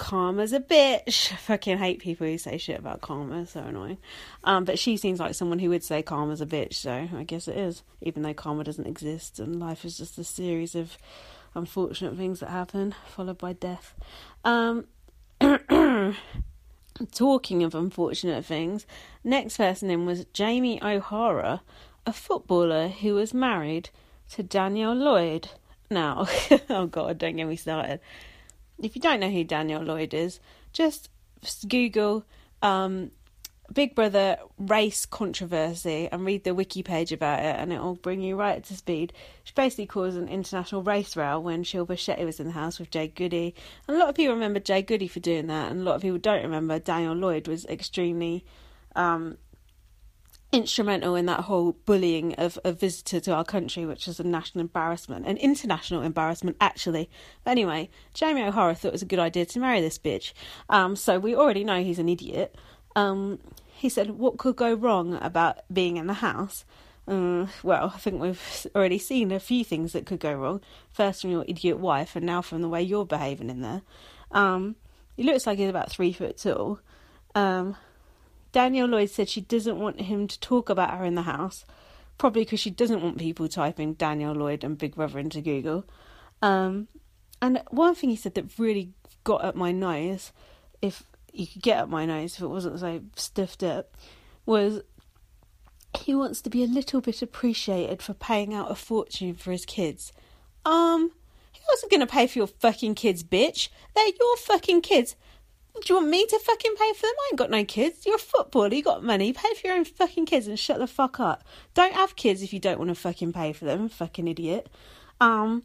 [0.03, 1.29] Karma's a bitch.
[1.39, 3.47] fucking hate people who say shit about Karma.
[3.47, 3.99] So annoying.
[4.43, 6.75] Um, but she seems like someone who would say Karma's a bitch.
[6.75, 10.25] So I guess it is, even though Karma doesn't exist and life is just a
[10.25, 10.99] series of
[11.55, 13.95] unfortunate things that happen, followed by death.
[14.45, 14.87] Um,
[17.07, 18.87] talking of unfortunate things,
[19.25, 21.63] next person in was Jamie O'Hara,
[22.07, 23.91] a footballer who was married
[24.31, 25.49] to Danielle Lloyd.
[25.91, 26.27] Now,
[26.71, 28.01] oh god, don't get me started.
[28.83, 30.41] If you don't know who Danielle Lloyd is,
[30.73, 31.11] just
[31.69, 32.25] Google
[32.63, 33.11] um,
[33.73, 38.37] Big Brother race controversy and read the wiki page about it, and it'll bring you
[38.37, 39.13] right up to speed.
[39.45, 42.91] She basically caused an international race row when Shilpa Shetty was in the house with
[42.91, 43.55] Jade Goody.
[43.87, 46.03] And a lot of people remember Jade Goody for doing that, and a lot of
[46.03, 48.45] people don't remember Danielle Lloyd was extremely
[48.95, 49.39] um,
[50.53, 54.61] instrumental in that whole bullying of a visitor to our country, which was a national
[54.61, 57.09] embarrassment, an international embarrassment, actually.
[57.43, 60.35] But anyway, Jamie O'Hara thought it was a good idea to marry this bitch.
[60.69, 62.55] Um, so we already know he's an idiot.
[62.95, 63.39] Um,
[63.83, 66.65] he said, What could go wrong about being in the house?
[67.09, 70.61] Uh, well, I think we've already seen a few things that could go wrong.
[70.93, 73.83] First from your idiot wife, and now from the way you're behaving in there.
[74.31, 74.77] Um,
[75.17, 76.79] he looks like he's about three foot tall.
[77.35, 77.75] Um,
[78.53, 81.65] Danielle Lloyd said she doesn't want him to talk about her in the house,
[82.19, 85.85] probably because she doesn't want people typing Danielle Lloyd and Big Brother into Google.
[86.41, 86.87] Um,
[87.41, 88.93] and one thing he said that really
[89.25, 90.31] got up my nose,
[90.81, 93.97] if you could get up my nose if it wasn't so stiffed up,
[94.47, 94.83] was
[95.99, 99.65] he wants to be a little bit appreciated for paying out a fortune for his
[99.65, 100.13] kids.
[100.65, 101.11] Um,
[101.53, 103.69] he wasn't going to pay for your fucking kids, bitch.
[103.95, 105.17] They're your fucking kids.
[105.75, 107.15] Do you want me to fucking pay for them?
[107.19, 108.05] I ain't got no kids.
[108.05, 108.75] You're a footballer.
[108.75, 109.33] You got money.
[109.33, 111.45] Pay for your own fucking kids and shut the fuck up.
[111.75, 113.89] Don't have kids if you don't want to fucking pay for them.
[113.89, 114.69] Fucking idiot.
[115.21, 115.65] Um,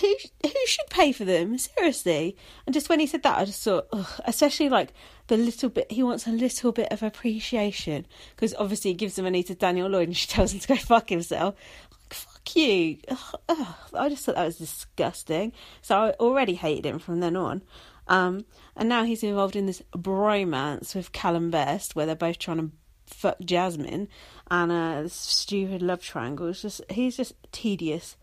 [0.00, 1.58] who who should pay for them?
[1.58, 2.36] Seriously.
[2.66, 4.92] And just when he said that, I just thought, ugh, especially like
[5.28, 5.90] the little bit.
[5.90, 9.88] He wants a little bit of appreciation because obviously he gives the money to danielle
[9.88, 11.54] Lloyd and she tells him to go fuck himself.
[11.90, 12.98] Like, fuck you.
[13.08, 13.74] Ugh, ugh.
[13.94, 15.52] I just thought that was disgusting.
[15.82, 17.62] So I already hated him from then on.
[18.08, 18.44] Um,
[18.76, 22.70] and now he's involved in this bromance with Callum Best, where they're both trying to
[23.06, 24.08] fuck Jasmine,
[24.50, 26.48] and uh, stupid love triangle.
[26.48, 28.16] It's just he's just tedious.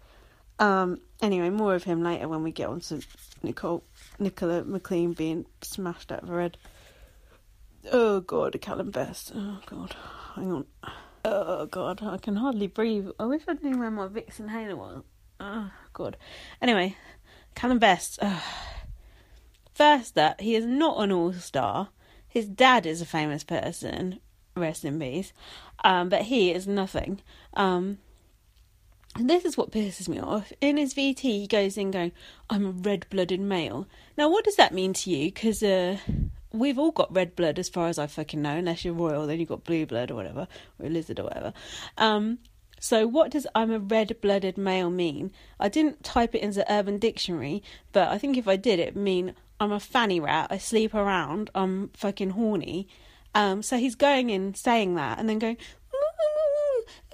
[0.59, 3.01] Um, anyway, more of him later when we get on to
[3.41, 3.83] Nicole
[4.19, 6.57] Nicola McLean being smashed out of her head.
[7.91, 9.31] Oh god, Callum Best.
[9.35, 9.95] Oh god,
[10.35, 10.65] hang on.
[11.25, 13.09] Oh god, I can hardly breathe.
[13.19, 15.03] I wish I knew where my Vicks inhaler was.
[15.39, 16.17] Oh god.
[16.61, 16.95] Anyway,
[17.55, 18.19] Callum Best.
[19.73, 21.89] First up, he is not an all star.
[22.27, 24.19] His dad is a famous person,
[24.55, 25.33] rest in peace,
[25.83, 27.21] um, but he is nothing.
[27.53, 27.97] Um,
[29.19, 30.51] this is what pisses me off.
[30.59, 32.11] In his VT, he goes in going,
[32.49, 33.87] I'm a red blooded male.
[34.17, 35.31] Now, what does that mean to you?
[35.31, 35.97] Because uh,
[36.51, 39.39] we've all got red blood as far as I fucking know, unless you're royal, then
[39.39, 40.47] you've got blue blood or whatever,
[40.79, 41.53] or lizard or whatever.
[41.97, 42.39] Um,
[42.79, 45.31] so, what does I'm a red blooded male mean?
[45.59, 49.35] I didn't type it into Urban Dictionary, but I think if I did, it mean
[49.59, 50.47] I'm a fanny rat.
[50.49, 51.49] I sleep around.
[51.55, 52.87] I'm fucking horny.
[53.35, 55.57] Um, so he's going in saying that and then going,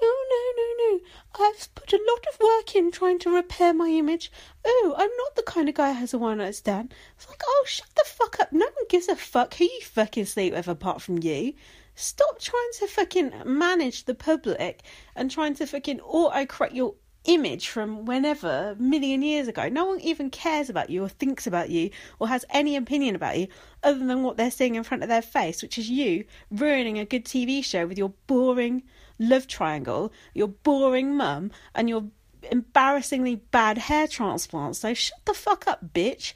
[0.01, 1.47] oh, no, no, no.
[1.47, 4.31] I've put a lot of work in trying to repair my image.
[4.65, 6.93] Oh, I'm not the kind of guy who has a one night stand.
[7.15, 8.51] It's like, oh, shut the fuck up.
[8.51, 11.53] No one gives a fuck who you fucking sleep with apart from you.
[11.95, 14.83] Stop trying to fucking manage the public
[15.15, 19.67] and trying to fucking auto correct your image from whenever, million years ago.
[19.69, 23.37] No one even cares about you or thinks about you or has any opinion about
[23.37, 23.47] you
[23.83, 27.05] other than what they're seeing in front of their face, which is you ruining a
[27.05, 28.83] good TV show with your boring
[29.19, 32.05] love triangle, your boring mum, and your
[32.49, 34.77] embarrassingly bad hair transplant.
[34.77, 36.33] So shut the fuck up, bitch.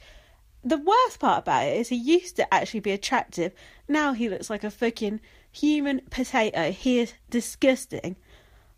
[0.62, 3.52] The worst part about it is he used to actually be attractive.
[3.88, 5.20] Now he looks like a fucking
[5.50, 6.72] human potato.
[6.72, 8.16] He is disgusting.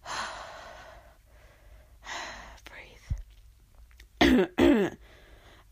[4.20, 4.48] Breathe.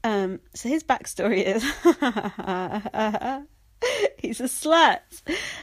[0.04, 1.64] um, so his backstory is
[4.18, 5.00] he's a slut.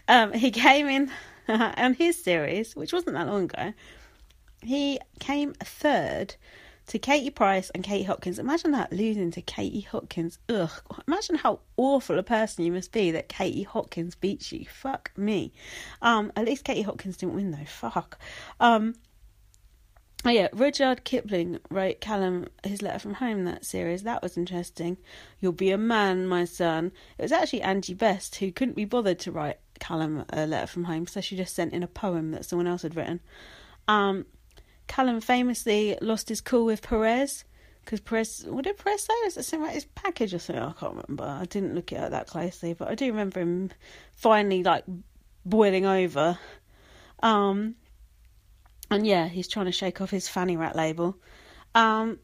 [0.08, 1.10] Um, he came in
[1.48, 3.74] on his series, which wasn't that long ago.
[4.64, 6.36] He came third
[6.88, 8.38] to Katie Price and Katie Hopkins.
[8.38, 10.40] Imagine that losing to Katie Hopkins.
[10.50, 10.72] Ugh.
[11.08, 14.66] Imagine how awful a person you must be that Katie Hopkins beats you.
[14.66, 15.54] Fuck me.
[16.02, 17.66] Um, at least Katie Hopkins didn't win though.
[17.66, 18.20] Fuck.
[18.60, 18.96] Um,
[20.24, 24.04] Oh yeah, Rudyard Kipling wrote Callum his letter from home that series.
[24.04, 24.98] That was interesting.
[25.40, 26.92] You'll be a man, my son.
[27.18, 30.86] It was actually Angie Best who couldn't be bothered to write Callum a letter from
[30.86, 33.20] home, so she just sent in a poem that someone else had written.
[33.88, 34.26] Um,
[34.88, 37.44] Callum famously lost his cool with Perez
[37.84, 39.14] because Perez, what did Perez say?
[39.24, 40.64] Was it something about his package or something?
[40.64, 41.24] I can't remember.
[41.24, 43.72] I didn't look at it that closely, but I do remember him
[44.14, 44.86] finally like
[45.46, 46.38] boiling over.
[47.24, 47.76] Um,
[48.92, 51.18] and yeah, he's trying to shake off his fanny rat label.
[51.74, 52.20] Um,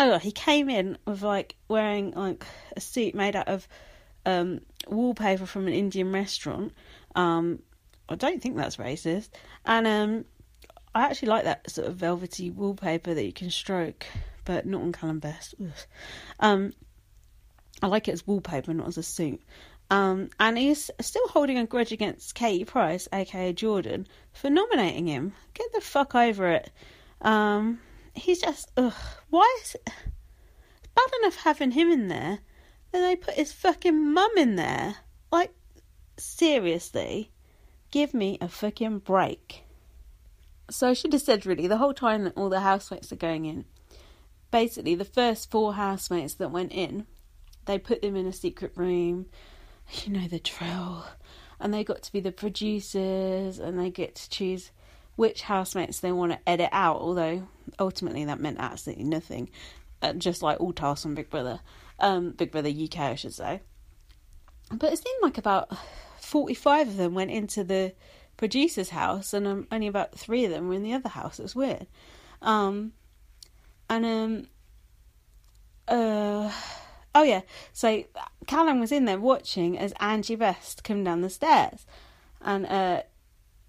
[0.00, 3.68] oh, he came in with like wearing like a suit made out of
[4.26, 6.72] um, wallpaper from an Indian restaurant.
[7.14, 7.60] Um,
[8.08, 9.30] I don't think that's racist,
[9.64, 10.24] and um,
[10.94, 14.06] I actually like that sort of velvety wallpaper that you can stroke,
[14.44, 15.54] but not on Callum Best.
[16.40, 16.72] Um,
[17.82, 19.40] I like it as wallpaper, not as a suit.
[19.90, 25.34] Um, and he's still holding a grudge against Katie Price, aka Jordan, for nominating him.
[25.54, 26.70] Get the fuck over it.
[27.20, 27.80] Um,
[28.14, 28.94] he's just, ugh.
[29.30, 29.84] Why is it
[30.94, 32.38] bad enough having him in there?
[32.92, 34.96] Then they put his fucking mum in there.
[35.30, 35.54] Like,
[36.16, 37.30] seriously,
[37.90, 39.64] give me a fucking break.
[40.70, 43.46] So I should have said, really, the whole time that all the housemates are going
[43.46, 43.64] in,
[44.50, 47.06] basically, the first four housemates that went in,
[47.64, 49.26] they put them in a secret room
[50.00, 51.04] you know the drill.
[51.60, 54.70] And they got to be the producers and they get to choose
[55.14, 57.46] which housemates they want to edit out, although
[57.78, 59.50] ultimately that meant absolutely nothing.
[60.00, 61.60] Uh, just like all tasks on Big Brother,
[61.98, 63.60] um, Big Brother UK, I should say.
[64.70, 65.76] But it seemed like about
[66.20, 67.92] 45 of them went into the
[68.36, 71.38] producer's house, and um, only about three of them were in the other house.
[71.38, 71.86] It was weird.
[72.40, 72.92] Um,
[73.88, 74.46] and um,
[75.88, 76.50] uh,
[77.14, 78.04] Oh yeah, so
[78.46, 81.84] Callum was in there watching as Angie Best come down the stairs,
[82.40, 83.02] and uh,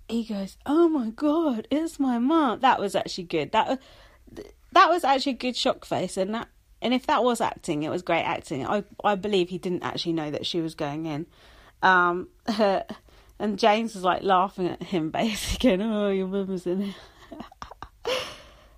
[0.07, 3.51] he goes, "Oh my god, it's my mom." That was actually good.
[3.51, 3.81] That
[4.71, 6.47] that was actually a good shock face, and that
[6.83, 8.67] and if that was acting, it was great acting.
[8.67, 11.25] I I believe he didn't actually know that she was going in.
[11.81, 12.29] Um,
[13.39, 16.95] and James was like laughing at him, basically, "Oh, your mum was in here."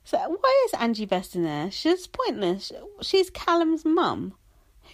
[0.03, 1.69] so why is Angie Best in there?
[1.71, 2.71] She's pointless.
[3.01, 4.33] She's Callum's mum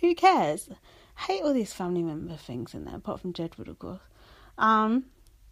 [0.02, 0.70] who cares?
[1.16, 4.02] Hate all these family member things in there, apart from Jedward, of course.
[4.58, 5.06] Um,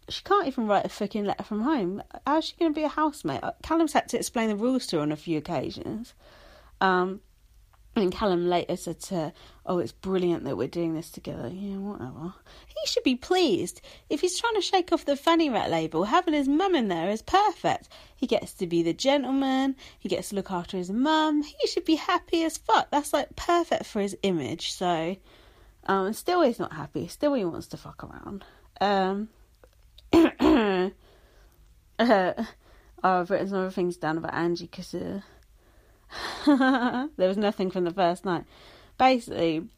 [0.08, 2.02] she can't even write a fucking letter from home.
[2.26, 3.42] How's she going to be a housemate?
[3.42, 6.14] Uh, Callum's had to explain the rules to her on a few occasions.
[6.80, 7.20] Um,
[8.00, 9.32] and Callum later said to her,
[9.66, 11.48] Oh, it's brilliant that we're doing this together.
[11.52, 12.34] Yeah, whatever.
[12.66, 13.80] He should be pleased.
[14.08, 17.08] If he's trying to shake off the fanny rat label, having his mum in there
[17.10, 17.88] is perfect.
[18.16, 21.42] He gets to be the gentleman, he gets to look after his mum.
[21.42, 22.90] He should be happy as fuck.
[22.90, 24.72] That's like perfect for his image.
[24.72, 25.16] So,
[25.86, 27.06] um, still he's not happy.
[27.08, 28.44] Still he wants to fuck around.
[28.80, 29.28] Um,
[31.98, 32.44] uh,
[33.02, 34.94] I've written some other things down about Angie because.
[34.94, 35.20] Uh,
[36.46, 38.44] there was nothing from the first night.
[38.98, 39.68] Basically,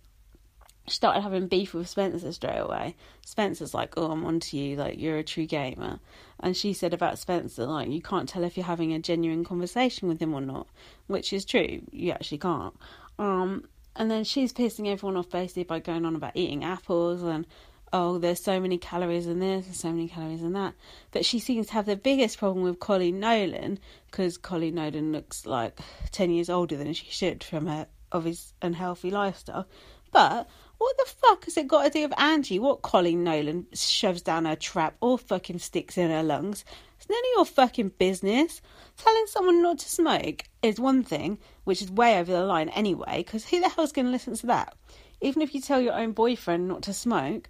[0.88, 2.96] she started having beef with Spencer straight away.
[3.24, 4.76] Spencer's like, "Oh, I'm onto you.
[4.76, 6.00] Like, you're a true gamer."
[6.40, 10.08] And she said about Spencer, like, you can't tell if you're having a genuine conversation
[10.08, 10.66] with him or not,
[11.06, 11.82] which is true.
[11.92, 12.74] You actually can't.
[13.18, 17.46] Um, and then she's pissing everyone off basically by going on about eating apples and
[17.92, 20.74] oh, there's so many calories in this, there's so many calories in that.
[21.10, 23.78] But she seems to have the biggest problem with Coleen Nolan
[24.10, 25.78] because Coleen Nolan looks like
[26.10, 27.86] 10 years older than she should from her
[28.20, 29.66] his unhealthy lifestyle.
[30.10, 32.58] But what the fuck has it got to do with Angie?
[32.58, 36.64] What Coleen Nolan shoves down her trap or fucking sticks in her lungs?
[36.98, 38.60] It's none of your fucking business.
[38.96, 43.18] Telling someone not to smoke is one thing, which is way over the line anyway,
[43.18, 44.76] because who the hell's going to listen to that?
[45.20, 47.48] Even if you tell your own boyfriend not to smoke,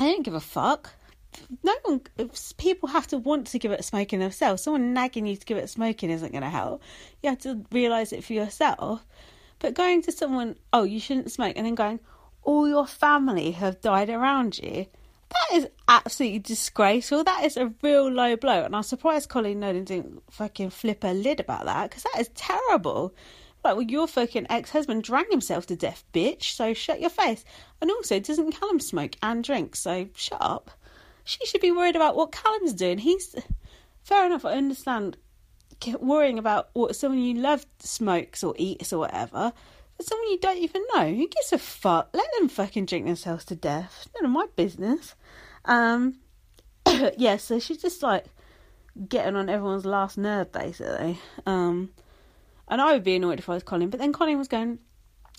[0.00, 0.94] I don't give a fuck.
[1.62, 2.00] No one,
[2.56, 4.62] people have to want to give it smoking themselves.
[4.62, 6.82] Someone nagging you to give it smoking isn't going to help.
[7.22, 9.04] You have to realise it for yourself.
[9.58, 12.00] But going to someone, oh, you shouldn't smoke, and then going,
[12.42, 14.86] all your family have died around you.
[15.28, 17.22] That is absolutely disgraceful.
[17.22, 18.64] That is a real low blow.
[18.64, 22.30] And I'm surprised Coleen Nolan didn't fucking flip a lid about that because that is
[22.34, 23.14] terrible.
[23.62, 27.44] Like, well, your fucking ex husband drank himself to death, bitch, so shut your face.
[27.80, 30.70] And also, doesn't Callum smoke and drink, so shut up.
[31.24, 32.98] She should be worried about what Callum's doing.
[32.98, 33.34] He's.
[34.02, 35.18] Fair enough, I understand
[36.00, 39.52] worrying about what someone you love smokes or eats or whatever.
[39.96, 42.10] But someone you don't even know, who gives a fuck?
[42.12, 44.08] Let them fucking drink themselves to death.
[44.14, 45.14] None of my business.
[45.64, 46.16] Um,
[47.16, 48.24] yeah, so she's just like
[49.08, 51.18] getting on everyone's last nerve, basically.
[51.46, 51.90] Um,
[52.70, 54.78] and I would be annoyed if I was Coleen, but then Coleen was going,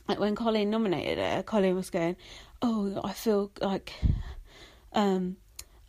[0.08, 2.18] like when Coleen nominated her, Coleen was going,
[2.62, 3.94] "Oh, I feel like,
[4.92, 5.38] um,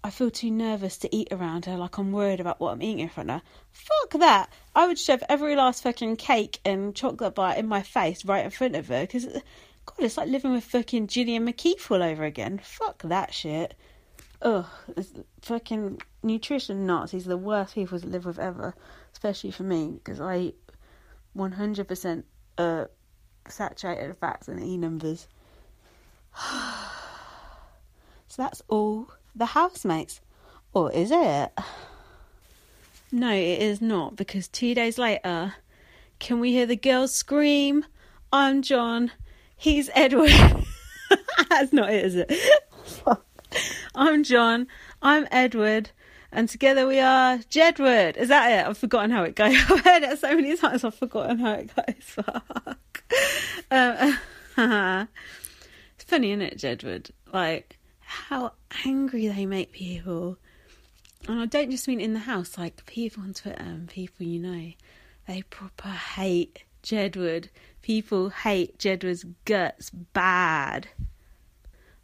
[0.04, 1.76] I feel too nervous to eat around her.
[1.76, 3.42] Like I'm worried about what I'm eating in front of her.
[3.72, 4.52] Fuck that!
[4.74, 8.50] I would shove every last fucking cake and chocolate bar in my face right in
[8.50, 12.60] front of her because, God, it's like living with fucking Gillian McKeith all over again.
[12.62, 13.74] Fuck that shit.
[14.42, 14.66] Ugh,
[15.40, 18.74] fucking nutrition Nazis are the worst people to live with ever,
[19.12, 20.56] especially for me because I eat
[21.36, 22.24] 100%
[22.58, 22.84] uh,
[23.48, 25.26] saturated fats and E numbers.
[28.28, 30.20] so that's all the housemates.
[30.74, 31.52] Or is it?
[33.10, 35.54] No, it is not because two days later,
[36.18, 37.84] can we hear the girls scream?
[38.32, 39.10] I'm John.
[39.54, 40.30] He's Edward.
[41.50, 42.32] That's not it, is it?
[43.94, 44.66] I'm John.
[45.00, 45.90] I'm Edward.
[46.34, 48.16] And together we are Jedward.
[48.16, 48.66] Is that it?
[48.66, 49.54] I've forgotten how it goes.
[49.70, 51.94] I've heard it so many times I've forgotten how it goes.
[52.00, 53.04] Fuck.
[53.70, 54.18] Um,
[55.94, 57.10] it's funny, isn't it, Jedward?
[57.32, 58.52] Like, how
[58.86, 60.38] angry they make people.
[61.28, 64.40] And I don't just mean in the house, like people on Twitter and people you
[64.40, 64.72] know.
[65.28, 67.48] They proper hate Jedward.
[67.82, 70.88] People hate Jedward's guts bad.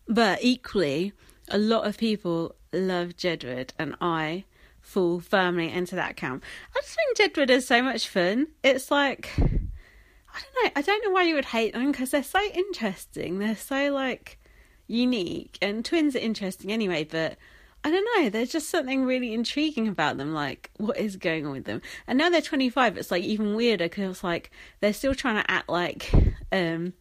[0.07, 1.15] But equally,
[1.49, 4.45] a lot of people love Jedward, and I
[4.81, 6.43] fall firmly into that camp.
[6.75, 8.49] I just think Jedward is so much fun.
[8.63, 10.71] It's like I don't know.
[10.77, 13.39] I don't know why you would hate them because they're so interesting.
[13.39, 14.39] They're so like
[14.87, 17.05] unique, and twins are interesting anyway.
[17.05, 17.37] But
[17.85, 18.31] I don't know.
[18.31, 20.33] There's just something really intriguing about them.
[20.33, 21.83] Like what is going on with them?
[22.07, 22.99] And now they're 25.
[22.99, 24.51] It's like even weirder because like
[24.81, 26.11] they're still trying to act like
[26.53, 26.93] um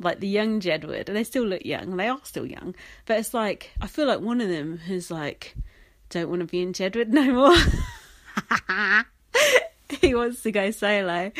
[0.00, 1.96] like the young Jedward, and they still look young.
[1.96, 2.74] They are still young,
[3.06, 5.56] but it's like I feel like one of them is like,
[6.10, 9.04] don't want to be in Jedward no more.
[10.00, 11.32] he wants to go solo,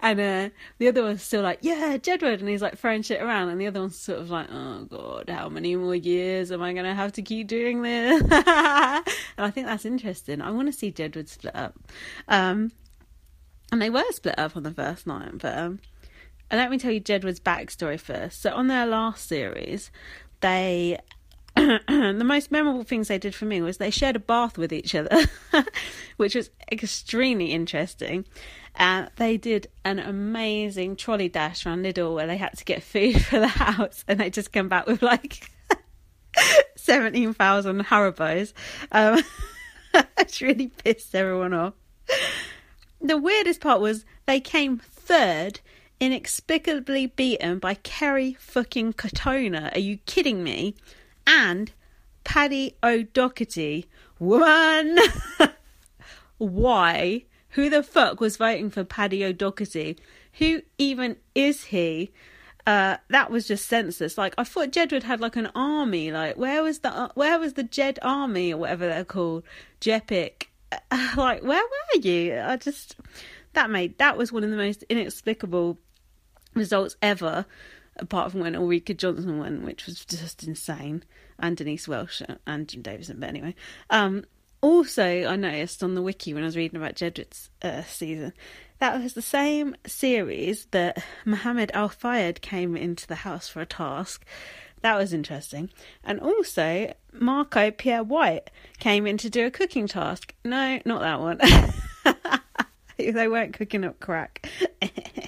[0.00, 0.48] and uh,
[0.78, 3.66] the other one's still like, yeah, Jedward, and he's like throwing shit around, and the
[3.66, 7.12] other one's sort of like, oh god, how many more years am I gonna have
[7.12, 8.22] to keep doing this?
[8.22, 10.40] and I think that's interesting.
[10.40, 11.74] I want to see Jedward split up.
[12.28, 12.72] Um,
[13.72, 15.80] and they were split up on the first night, but um,
[16.50, 18.40] and let me tell you Jedward's backstory first.
[18.40, 19.90] So on their last series,
[20.40, 20.98] they
[21.56, 24.94] the most memorable things they did for me was they shared a bath with each
[24.94, 25.24] other,
[26.18, 28.26] which was extremely interesting.
[28.78, 33.24] Uh, they did an amazing trolley dash around Lidl where they had to get food
[33.24, 35.50] for the house, and they just come back with like
[36.76, 38.52] seventeen thousand Haribos.
[38.92, 39.22] Um,
[40.40, 41.74] really pissed everyone off.
[43.00, 45.60] The weirdest part was they came third
[46.00, 49.74] inexplicably beaten by Kerry fucking Katona.
[49.74, 50.74] Are you kidding me?
[51.26, 51.72] And
[52.24, 53.86] Paddy O'Doherty.
[54.18, 54.98] Woman!
[56.38, 57.24] Why?
[57.50, 59.96] Who the fuck was voting for Paddy O'Doherty?
[60.34, 62.10] Who even is he?
[62.66, 64.18] Uh, that was just senseless.
[64.18, 66.10] Like I thought Jedward had like an army.
[66.10, 69.44] Like where was the uh, where was the Jed army or whatever they're called?
[69.80, 70.50] Jepic.
[70.72, 72.40] Uh, like where were you?
[72.40, 72.96] I just
[73.52, 75.78] that made that was one of the most inexplicable
[76.56, 77.46] results ever,
[77.96, 81.04] apart from when Ulrika Jonsson won, which was just insane,
[81.38, 83.20] and Denise Welch and Jim Davidson.
[83.20, 83.54] But anyway,
[83.90, 84.24] um,
[84.60, 88.32] also I noticed on the wiki when I was reading about Jedward's uh, season
[88.78, 93.66] that was the same series that Mohammed Al Fayed came into the house for a
[93.66, 94.24] task.
[94.82, 95.70] That was interesting.
[96.04, 100.34] And also, Marco Pierre White came in to do a cooking task.
[100.44, 101.40] No, not that one.
[102.98, 104.46] they weren't cooking up crack.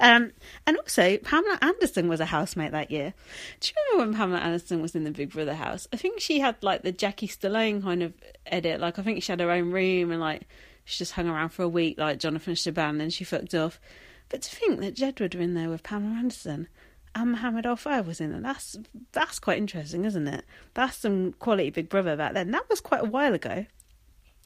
[0.00, 0.32] um,
[0.66, 3.14] and also, Pamela Anderson was a housemate that year.
[3.60, 5.86] Do you remember when Pamela Anderson was in the Big Brother house?
[5.92, 8.14] I think she had like the Jackie Stallone kind of
[8.46, 8.80] edit.
[8.80, 10.46] Like, I think she had her own room and like
[10.84, 13.80] she just hung around for a week, like Jonathan Cheban, and then she fucked off.
[14.28, 16.68] But to think that Jedward were in there with Pamela Anderson
[17.14, 18.76] and Mohammed Al Fayed was in there, that's
[19.12, 20.44] that's quite interesting, isn't it?
[20.74, 22.50] That's some quality Big Brother back then.
[22.50, 23.66] That was quite a while ago.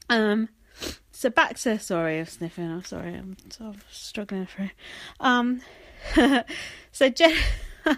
[0.09, 0.49] Um,
[1.11, 2.69] so back to sorry of sniffing.
[2.69, 4.71] I'm sorry, I'm sort of struggling through.
[5.19, 5.61] Um,
[6.91, 7.35] so Jed,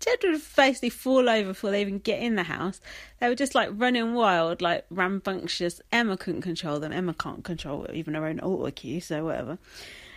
[0.00, 2.80] Jedward basically fall over before they even get in the house.
[3.20, 5.80] They were just like running wild, like rambunctious.
[5.90, 6.92] Emma couldn't control them.
[6.92, 9.58] Emma can't control even her own auto cue, so whatever.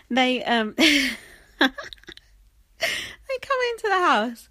[0.10, 1.10] They um, they
[1.60, 1.72] come
[3.72, 4.50] into the house.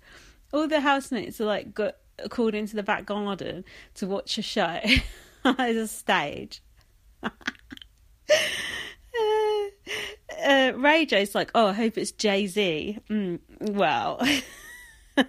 [0.52, 1.94] All the housemates are like got
[2.28, 3.64] called into the back garden
[3.94, 4.80] to watch a show.
[5.44, 6.62] There's a stage
[7.22, 7.30] uh,
[10.76, 12.98] Ray J's like, oh, I hope it's Jay Z.
[13.08, 14.20] Mm, well,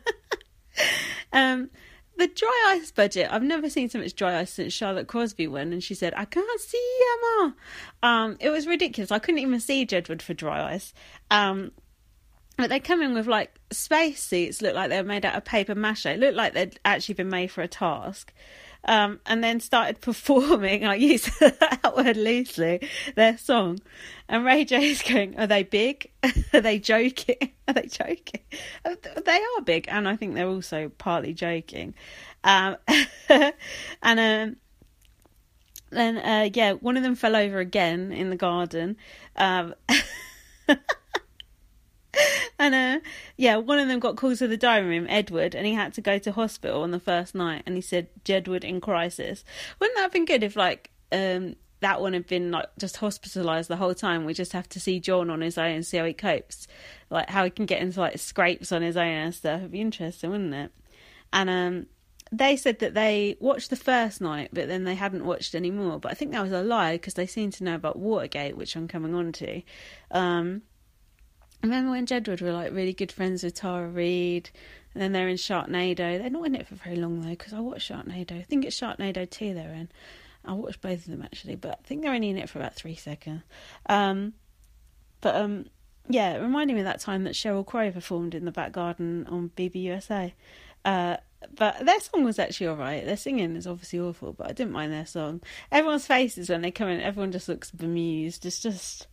[1.34, 1.70] um,
[2.18, 3.30] the dry ice budget.
[3.32, 6.26] I've never seen so much dry ice since Charlotte Crosby went, and she said, "I
[6.26, 7.56] can't see Emma."
[8.04, 9.12] Um, it was ridiculous.
[9.12, 10.94] I couldn't even see Jedward for dry ice.
[11.30, 11.72] Um,
[12.58, 15.74] but they come in with like space suits, look like they're made out of paper
[15.74, 18.34] mache, look like they'd actually been made for a task.
[18.86, 23.80] Um, and then started performing, I use that word loosely, their song.
[24.28, 26.10] And Ray J is going, Are they big?
[26.54, 27.52] are they joking?
[27.68, 28.42] Are they joking?
[28.84, 31.94] They are big, and I think they're also partly joking.
[32.44, 32.78] Um,
[33.30, 34.56] and um,
[35.92, 38.98] then, uh, yeah, one of them fell over again in the garden.
[42.60, 43.00] And uh,
[43.38, 46.02] yeah, one of them got called to the dining room, Edward, and he had to
[46.02, 47.64] go to hospital on the first night.
[47.66, 49.44] And he said, "Jedward in crisis."
[49.80, 53.68] Wouldn't that have been good if, like, um, that one had been like just hospitalised
[53.68, 54.26] the whole time?
[54.26, 56.68] We just have to see John on his own and see how he copes,
[57.10, 59.62] like how he can get into like scrapes on his own and stuff.
[59.62, 60.72] It'd be interesting, wouldn't it?
[61.34, 61.88] And um,
[62.32, 66.00] they said that they watched the first night, but then they hadn't watched any more.
[66.00, 68.76] But I think that was a lie because they seem to know about Watergate, which
[68.76, 69.62] I'm coming on to.
[70.12, 70.62] Um,
[71.64, 74.50] remember when Jedward were like really good friends with Tara Reid,
[74.94, 76.20] and then they're in Sharknado.
[76.20, 78.38] They're not in it for very long though, because I watched Sharknado.
[78.38, 79.90] I think it's Sharknado 2 they're in.
[80.44, 82.76] I watched both of them actually, but I think they're only in it for about
[82.76, 83.44] three seconds.
[83.88, 84.34] Um,
[85.22, 85.68] but um,
[86.10, 89.28] yeah, it reminded me of that time that Sheryl Crow performed in the back garden
[89.30, 90.34] on BBUSA.
[90.84, 91.18] Uh,
[91.56, 93.06] but their song was actually alright.
[93.06, 95.42] Their singing is obviously awful, but I didn't mind their song.
[95.72, 98.46] Everyone's faces when they come in, everyone just looks bemused.
[98.46, 99.08] It's just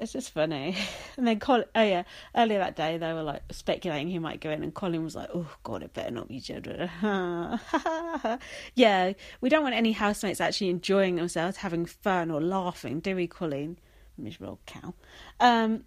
[0.00, 0.76] it's just funny.
[1.16, 2.04] And then Coleen, oh yeah,
[2.36, 5.30] earlier that day they were like speculating he might go in, and Coleen was like,
[5.34, 6.90] "Oh God, it better not be Jedward."
[8.74, 13.26] yeah, we don't want any housemates actually enjoying themselves, having fun or laughing, do we,
[13.26, 13.76] Coleen?
[14.16, 14.94] Miserable cow.
[15.40, 15.84] Um,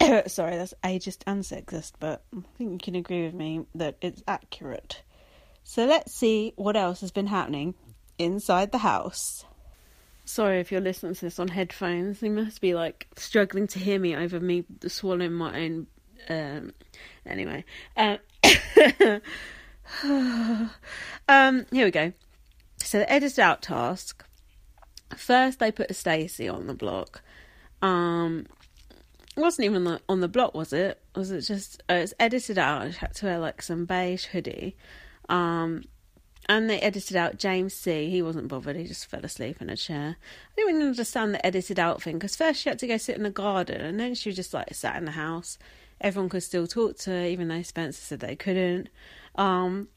[0.26, 4.22] sorry, that's ageist and sexist, but I think you can agree with me that it's
[4.28, 5.02] accurate.
[5.64, 7.74] So let's see what else has been happening
[8.18, 9.44] inside the house.
[10.26, 12.20] Sorry if you're listening to this on headphones.
[12.20, 15.86] You must be like struggling to hear me over me swallowing my own.
[16.28, 16.72] Um,
[17.24, 17.64] anyway,
[17.96, 18.16] uh,
[21.28, 22.12] um, here we go.
[22.78, 24.24] So the edited out task.
[25.16, 27.22] First, they put a Stacey on the block.
[27.80, 28.46] Um,
[29.36, 31.00] wasn't even on the, block, was it?
[31.14, 31.84] Was it just?
[31.88, 32.92] Uh, it's edited out.
[32.92, 34.76] She had to wear like some beige hoodie.
[35.28, 35.84] Um,
[36.48, 38.08] and they edited out James C.
[38.10, 38.76] He wasn't bothered.
[38.76, 40.16] He just fell asleep in a chair.
[40.18, 43.16] I didn't really understand the edited out thing because first she had to go sit
[43.16, 45.58] in the garden and then she was just like sat in the house.
[46.00, 48.88] Everyone could still talk to her, even though Spencer said they couldn't.
[49.34, 49.88] Um,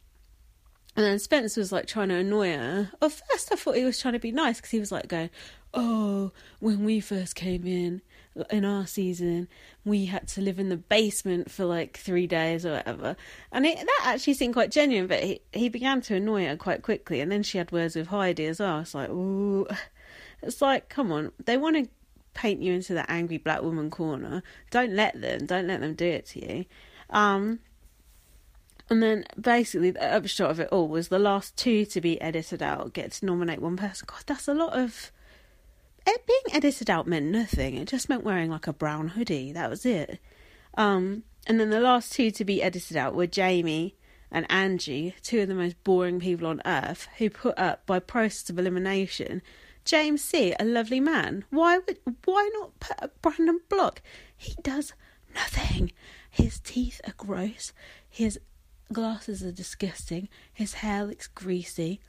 [0.95, 2.91] and then Spencer was like trying to annoy her.
[3.01, 5.29] At first, I thought he was trying to be nice because he was like going,
[5.73, 8.01] "Oh, when we first came in,
[8.49, 9.47] in our season,
[9.85, 13.15] we had to live in the basement for like three days or whatever.
[13.51, 16.81] And it, that actually seemed quite genuine, but he, he began to annoy her quite
[16.81, 17.21] quickly.
[17.21, 18.79] And then she had words with Heidi as well.
[18.79, 19.67] It's like, ooh.
[20.41, 21.31] It's like, come on.
[21.43, 21.89] They want to
[22.33, 24.43] paint you into the angry black woman corner.
[24.71, 25.45] Don't let them.
[25.45, 26.65] Don't let them do it to you.
[27.09, 27.59] Um,
[28.89, 32.63] and then basically the upshot of it all was the last two to be edited
[32.63, 34.07] out get to nominate one person.
[34.09, 35.11] God, that's a lot of
[36.09, 37.75] it being edited out meant nothing.
[37.75, 39.51] It just meant wearing like a brown hoodie.
[39.51, 40.19] That was it.
[40.75, 43.95] Um, and then the last two to be edited out were Jamie
[44.31, 48.49] and Angie, two of the most boring people on earth, who put up by process
[48.49, 49.41] of elimination
[49.89, 51.45] James C, a lovely man.
[51.49, 54.03] Why would why not put up Brandon Block?
[54.37, 54.93] He does
[55.33, 55.91] nothing.
[56.29, 57.73] His teeth are gross.
[58.07, 58.39] His
[58.93, 60.29] glasses are disgusting.
[60.53, 62.01] His hair looks greasy.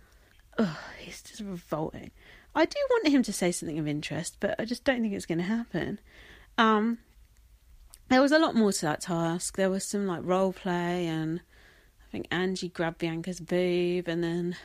[0.59, 2.11] Ugh, he's just revolting.
[2.55, 5.27] I do want him to say something of interest, but I just don't think it's
[5.27, 6.01] going to happen.
[6.59, 6.99] Um,
[8.09, 9.57] there was a lot more to that task.
[9.57, 14.57] There was some like role play, and I think Angie grabbed Bianca's boob, and then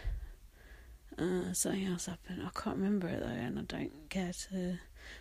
[1.17, 2.41] uh, something else happened.
[2.41, 4.79] I can't remember it though, and I don't care to.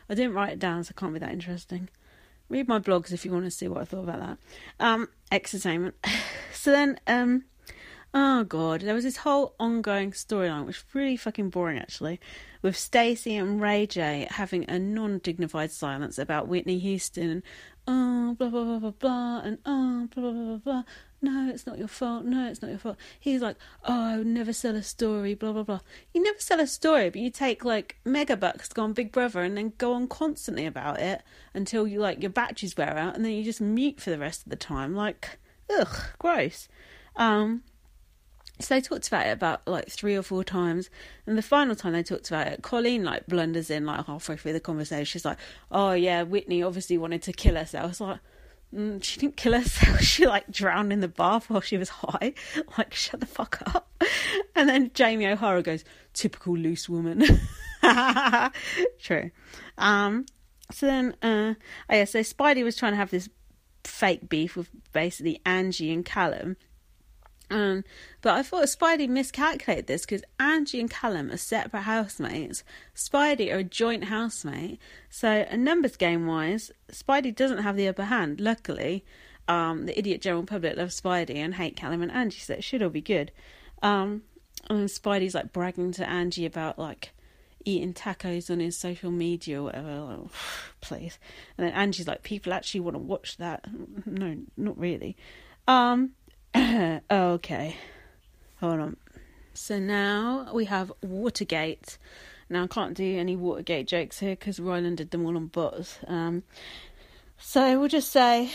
[0.09, 1.91] I didn't write it down, so it can't be that interesting.
[2.49, 4.39] Read my blogs if you want to see what I thought about that.
[4.81, 5.95] Um, entertainment.
[6.53, 7.45] so then, um,
[8.17, 12.21] Oh god, there was this whole ongoing storyline, which was really fucking boring actually,
[12.63, 17.43] with Stacey and Ray J having a non-dignified silence about Whitney Houston and
[17.89, 20.83] oh blah blah blah blah blah and oh blah blah blah blah blah.
[21.23, 22.25] No, it's not your fault.
[22.25, 22.99] No, it's not your fault.
[23.19, 25.35] He's like, oh, I would never sell a story.
[25.35, 25.81] Blah blah blah.
[26.13, 29.11] You never sell a story, but you take like mega bucks to go on Big
[29.11, 33.17] Brother and then go on constantly about it until you like your batteries wear out,
[33.17, 34.95] and then you just mute for the rest of the time.
[34.95, 36.69] Like, ugh, gross.
[37.17, 37.63] Um,
[38.61, 40.89] so they talked about it about like three or four times,
[41.27, 44.53] and the final time they talked about it, Coleen like blunders in like halfway through
[44.53, 45.05] the conversation.
[45.05, 45.39] She's like,
[45.73, 48.21] "Oh yeah, Whitney obviously wanted to kill herself." Like,
[48.73, 50.01] mm, "She didn't kill herself.
[50.03, 52.35] She like drowned in the bath while she was high.
[52.79, 53.91] Like, shut the fuck up."
[54.57, 57.25] And then Jamie O'Hara goes, "Typical loose woman."
[59.01, 59.31] True.
[59.79, 60.27] Um.
[60.71, 61.55] So then, uh,
[61.91, 62.05] oh yeah.
[62.05, 63.29] So Speidi was trying to have this
[63.83, 66.57] fake beef with basically Angie and Callum
[67.51, 67.85] um,
[68.23, 72.65] but I thought Speidi miscalculated this because Angie and Callum are separate housemates.
[72.95, 74.79] Speidi are a joint housemate.
[75.11, 78.41] So, a numbers game wise, Speidi doesn't have the upper hand.
[78.41, 79.05] Luckily,
[79.47, 82.83] um, the idiot general public loves Speidi and hate Callum and Angie, so it should
[82.83, 83.31] all be good.
[83.83, 84.23] Um,
[84.71, 87.11] and Speidi's like bragging to Angie about like
[87.65, 90.01] eating tacos on his social media or whatever.
[90.01, 90.31] Like,
[90.81, 91.19] please.
[91.57, 93.65] And then Angie's like, people actually want to watch that.
[94.07, 95.17] No, not really.
[95.67, 96.11] Um,
[97.11, 97.77] okay.
[98.61, 98.97] Hold on.
[99.55, 101.99] So now we have Watergate.
[102.49, 105.99] Now I can't do any Watergate jokes here because Rylan did them all on bots.
[106.07, 106.43] Um,
[107.39, 108.51] so we'll just say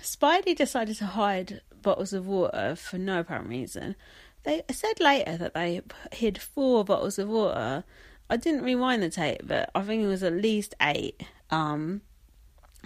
[0.00, 3.96] Speidi decided to hide bottles of water for no apparent reason.
[4.44, 7.84] They said later that they hid four bottles of water.
[8.28, 11.20] I didn't rewind the tape, but I think it was at least eight.
[11.50, 12.02] Um,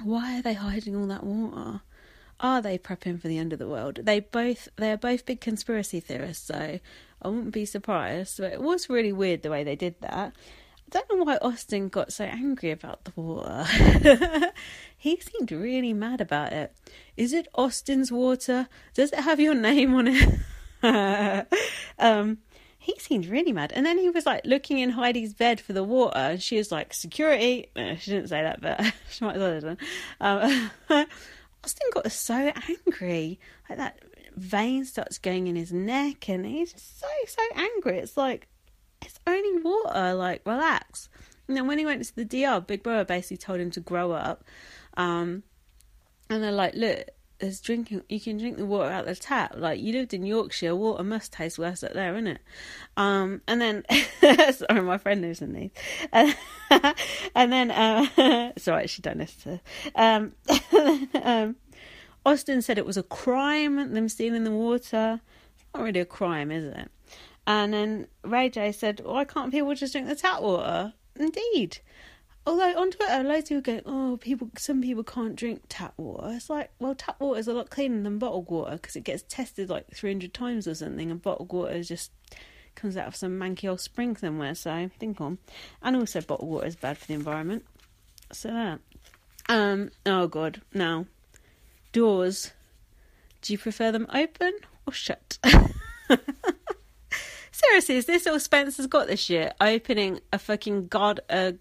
[0.02, 1.82] why are they hiding all that water?
[2.44, 4.00] Are they prepping for the end of the world?
[4.02, 6.78] They both they are both big conspiracy theorists, so
[7.22, 8.36] I wouldn't be surprised.
[8.36, 10.34] But it was really weird the way they did that.
[10.36, 13.64] I don't know why Austin got so angry about the water.
[14.98, 16.76] he seemed really mad about it.
[17.16, 18.68] Is it Austin's water?
[18.92, 21.48] Does it have your name on it?
[21.98, 22.36] um,
[22.76, 23.72] he seemed really mad.
[23.74, 26.70] And then he was like looking in Heidi's bed for the water, and she was
[26.70, 29.78] like, "Security." No, she didn't say that, but she might as well have done.
[30.90, 31.06] Um,
[31.64, 33.40] Austin got so angry.
[33.68, 33.98] Like that
[34.36, 37.98] vein starts going in his neck and he's so, so angry.
[37.98, 38.48] It's like,
[39.02, 41.08] it's only water, like, relax.
[41.48, 44.12] And then when he went to the DR, Big Brother basically told him to grow
[44.12, 44.44] up.
[44.96, 45.42] Um,
[46.30, 47.08] and they're like, look,
[47.44, 49.52] there's drinking, you can drink the water out the tap.
[49.54, 52.38] Like, you lived in Yorkshire, water must taste worse up there, innit?
[52.96, 53.84] Um, and then,
[54.52, 55.70] sorry, my friend lives in these.
[56.70, 56.94] And,
[57.34, 59.60] and then, uh, sorry, she don't listen
[59.94, 60.32] to, um,
[61.22, 61.56] um,
[62.24, 65.20] Austin said it was a crime, them stealing the water.
[65.54, 66.90] It's not really a crime, is it?
[67.46, 70.94] And then Ray J said, why can't people just drink the tap water?
[71.16, 71.78] Indeed.
[72.46, 76.28] Although on Twitter, loads of people go, oh, people, some people can't drink tap water.
[76.32, 79.24] It's like, well, tap water is a lot cleaner than bottled water because it gets
[79.28, 82.10] tested like 300 times or something, and bottled water just
[82.74, 84.54] comes out of some manky old spring somewhere.
[84.54, 85.38] So think on.
[85.82, 87.64] And also, bottled water is bad for the environment.
[88.32, 88.80] So that.
[89.48, 89.90] Um.
[90.04, 90.60] Oh God.
[90.74, 91.06] Now,
[91.92, 92.52] doors.
[93.40, 94.52] Do you prefer them open
[94.86, 95.38] or shut?
[97.52, 99.52] Seriously, is this all Spencer's got this year?
[99.60, 101.54] Opening a fucking god, a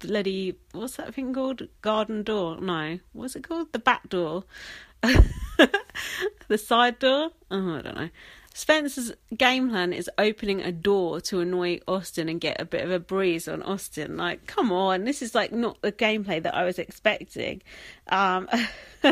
[0.00, 1.68] bloody what's that thing called?
[1.82, 2.60] Garden door?
[2.60, 3.72] No, what's it called?
[3.72, 4.44] The back door,
[5.02, 7.30] the side door.
[7.50, 8.10] Oh, I don't know.
[8.52, 12.90] Spencer's game plan is opening a door to annoy Austin and get a bit of
[12.90, 14.16] a breeze on Austin.
[14.16, 17.62] Like, come on, this is like not the gameplay that I was expecting.
[18.08, 18.48] Um,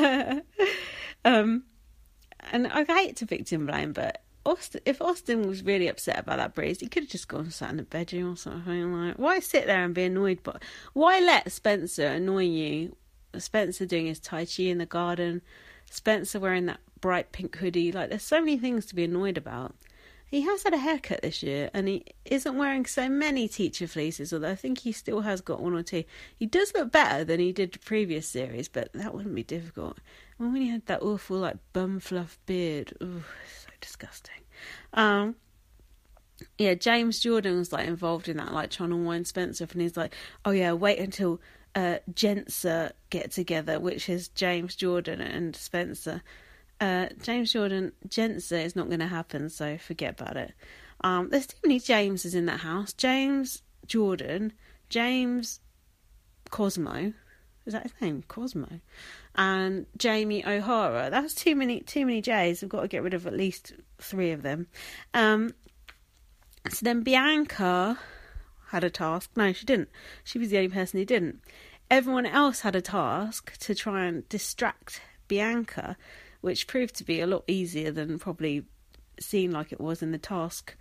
[1.25, 1.63] um,
[2.51, 6.55] and I hate to victim blame, but Austin, if Austin was really upset about that
[6.55, 8.93] breeze, he could have just gone and sat in the bedroom or something.
[8.93, 10.41] Like, why sit there and be annoyed?
[10.43, 10.63] But
[10.95, 12.97] why let Spencer annoy you?
[13.37, 15.43] Spencer doing his tai chi in the garden,
[15.91, 17.93] Spencer wearing that bright pink hoodie.
[17.93, 19.75] Like, there's so many things to be annoyed about.
[20.31, 24.33] He has had a haircut this year, and he isn't wearing so many teacher fleeces.
[24.33, 26.05] Although I think he still has got one or two.
[26.39, 29.99] He does look better than he did the previous series, but that wouldn't be difficult.
[30.39, 33.25] When he had that awful like bum fluff beard, ooh,
[33.81, 34.41] disgusting.
[34.93, 35.37] Um,
[36.57, 39.97] yeah, James Jordan was like involved in that, like trying to wind Spencer, and he's
[39.97, 40.15] like,
[40.45, 41.41] "Oh yeah, wait until
[41.75, 46.23] uh, Gentser get together," which is James Jordan and Spencer.
[46.81, 50.53] Uh, James Jordan, Gentser is not going to happen, so forget about it.
[51.03, 52.93] Um, there's too many Jameses in that house.
[52.93, 54.53] James Jordan,
[54.89, 55.61] James
[56.51, 57.13] Cosmo,
[57.69, 58.25] is that his name?
[58.27, 58.81] Cosmo,
[59.37, 61.11] and Jamie O'Hara.
[61.11, 62.63] That's too many too many J's.
[62.63, 64.67] We've got to get rid of at least three of them.
[65.13, 65.55] Um,
[66.71, 67.99] so then Bianca
[68.69, 69.31] had a task.
[69.37, 69.91] No, she didn't.
[70.25, 71.41] She was the only person who didn't.
[71.91, 75.97] Everyone else had a task to try and distract Bianca,
[76.41, 78.65] which proved to be a lot easier than probably
[79.21, 80.75] seemed like it was in the task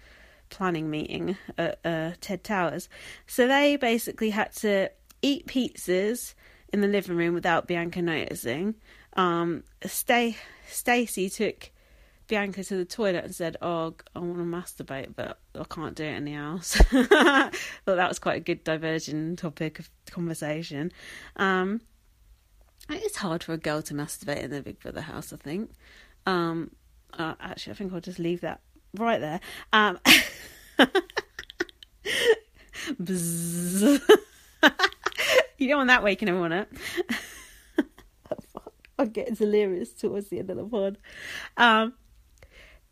[0.50, 2.88] planning meeting at uh, Ted Towers.
[3.26, 4.90] So they basically had to
[5.22, 6.34] eat pizzas
[6.74, 8.76] in the living room without Bianca noticing.
[9.14, 10.38] Um, Stay
[10.68, 11.72] Stacy took
[12.28, 16.04] Bianca to the toilet and said, "Oh, I want to masturbate, but I can't do
[16.04, 17.52] it in the house." Thought
[17.86, 20.92] that was quite a good diversion topic of conversation.
[21.38, 21.82] Um,
[22.90, 25.34] it's hard for a girl to masturbate in the Big Brother house.
[25.34, 25.72] I think.
[26.26, 26.72] Um,
[27.14, 28.60] uh, actually, I think I'll just leave that
[28.94, 29.40] right there.
[29.72, 30.00] Um,
[35.60, 36.70] you don't want that waking everyone up.
[39.00, 40.98] I'm getting delirious towards the end of the pod.
[41.56, 41.94] Um,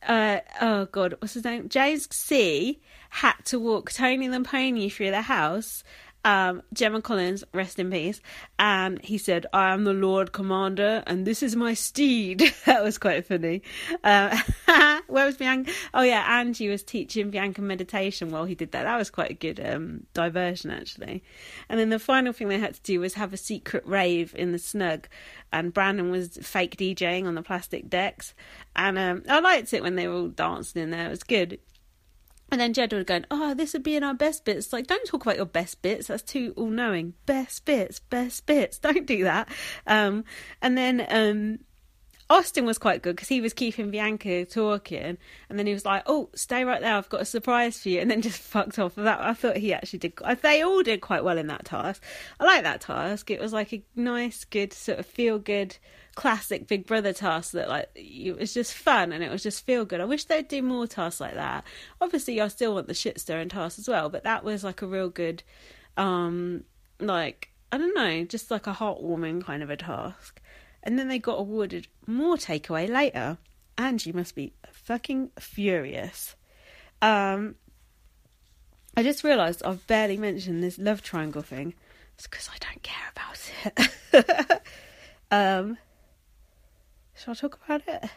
[0.08, 1.68] uh, oh god, what's his name?
[1.68, 5.84] James C had to walk Tony Lamponia through the house
[6.26, 8.20] um, Gemma Collins, rest in peace,
[8.58, 12.52] and he said, I am the Lord Commander and this is my steed.
[12.66, 13.62] that was quite funny.
[14.04, 14.36] Uh,
[15.08, 15.72] where was Bianca?
[15.94, 18.84] Oh, yeah, Angie was teaching Bianca meditation while he did that.
[18.84, 21.24] That was quite a good um, diversion, actually.
[21.70, 24.52] And then the final thing they had to do was have a secret rave in
[24.52, 25.08] the snug,
[25.54, 28.34] and Brandon was fake DJing on the plastic decks.
[28.76, 31.60] And um, I liked it when they were all dancing in there, it was good.
[32.52, 34.72] And then Jedward go, Oh, this would be in our best bits.
[34.72, 36.08] Like, don't talk about your best bits.
[36.08, 37.14] That's too all knowing.
[37.26, 38.78] Best bits, best bits.
[38.86, 39.50] Don't do that.
[39.88, 40.24] Um,
[40.62, 41.60] and then um,
[42.30, 45.18] Austin was quite good because he was keeping Bianca talking.
[45.50, 46.96] And then he was like, Oh, stay right there.
[46.96, 48.00] I've got a surprise for you.
[48.00, 48.96] And then just fucked off.
[48.96, 50.14] That I thought he actually did.
[50.42, 52.02] They all did quite well in that task.
[52.40, 53.30] I like that task.
[53.30, 55.78] It was like a nice, good, sort of feel good
[56.16, 59.86] classic Big Brother task that like it was just fun and it was just feel
[59.86, 60.02] good.
[60.02, 61.64] I wish they'd do more tasks like that.
[62.02, 64.88] Obviously, I still want the shit stirring task as well, but that was like a
[64.88, 65.44] real good,
[65.98, 66.64] um,
[67.00, 70.42] like I don't know, just like a heartwarming kind of a task.
[70.86, 73.38] And then they got awarded more takeaway later.
[73.78, 76.36] Angie must be fucking furious.
[77.02, 77.56] Um,
[78.96, 81.74] I just realised I've barely mentioned this love triangle thing.
[82.14, 83.52] It's because I don't care about
[84.14, 84.62] it.
[85.32, 85.78] um,
[87.16, 88.10] Shall I talk about it?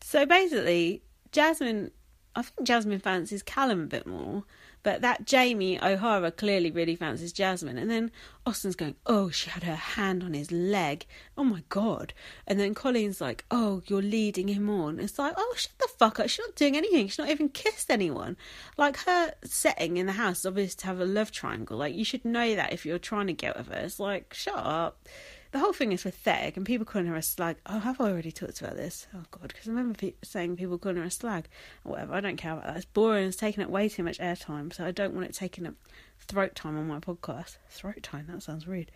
[0.00, 1.90] So basically, Jasmine,
[2.36, 4.44] I think Jasmine fancies Callum a bit more,
[4.82, 7.78] but that Jamie O'Hara clearly really fancies Jasmine.
[7.78, 8.10] And then
[8.44, 11.06] Austin's going, Oh, she had her hand on his leg.
[11.36, 12.12] Oh my God.
[12.46, 14.98] And then Coleen's like, Oh, you're leading him on.
[14.98, 16.28] It's like, Oh, shut the fuck up.
[16.28, 17.06] She's not doing anything.
[17.06, 18.36] She's not even kissed anyone.
[18.76, 21.78] Like her setting in the house is obvious to have a love triangle.
[21.78, 23.78] Like you should know that if you're trying to get with her.
[23.78, 25.08] It's like, shut up
[25.52, 27.56] the whole thing is pathetic, and people calling her a slag.
[27.66, 29.06] Oh, have I already talked about this?
[29.14, 31.46] Oh god, because I remember pe- saying people calling her a slag
[31.84, 32.14] or whatever.
[32.14, 32.76] I don't care about that.
[32.76, 33.28] It's boring.
[33.28, 35.74] It's taking up way too much airtime, so I don't want it taking up
[36.20, 37.58] throat time on my podcast.
[37.68, 38.26] Throat time.
[38.28, 38.90] That sounds rude.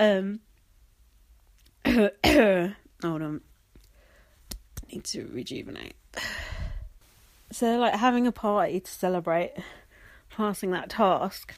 [0.00, 0.40] Um,
[1.86, 3.40] hold on.
[4.82, 5.94] I need to rejuvenate.
[7.52, 9.52] So, like having a party to celebrate
[10.30, 11.54] passing that task,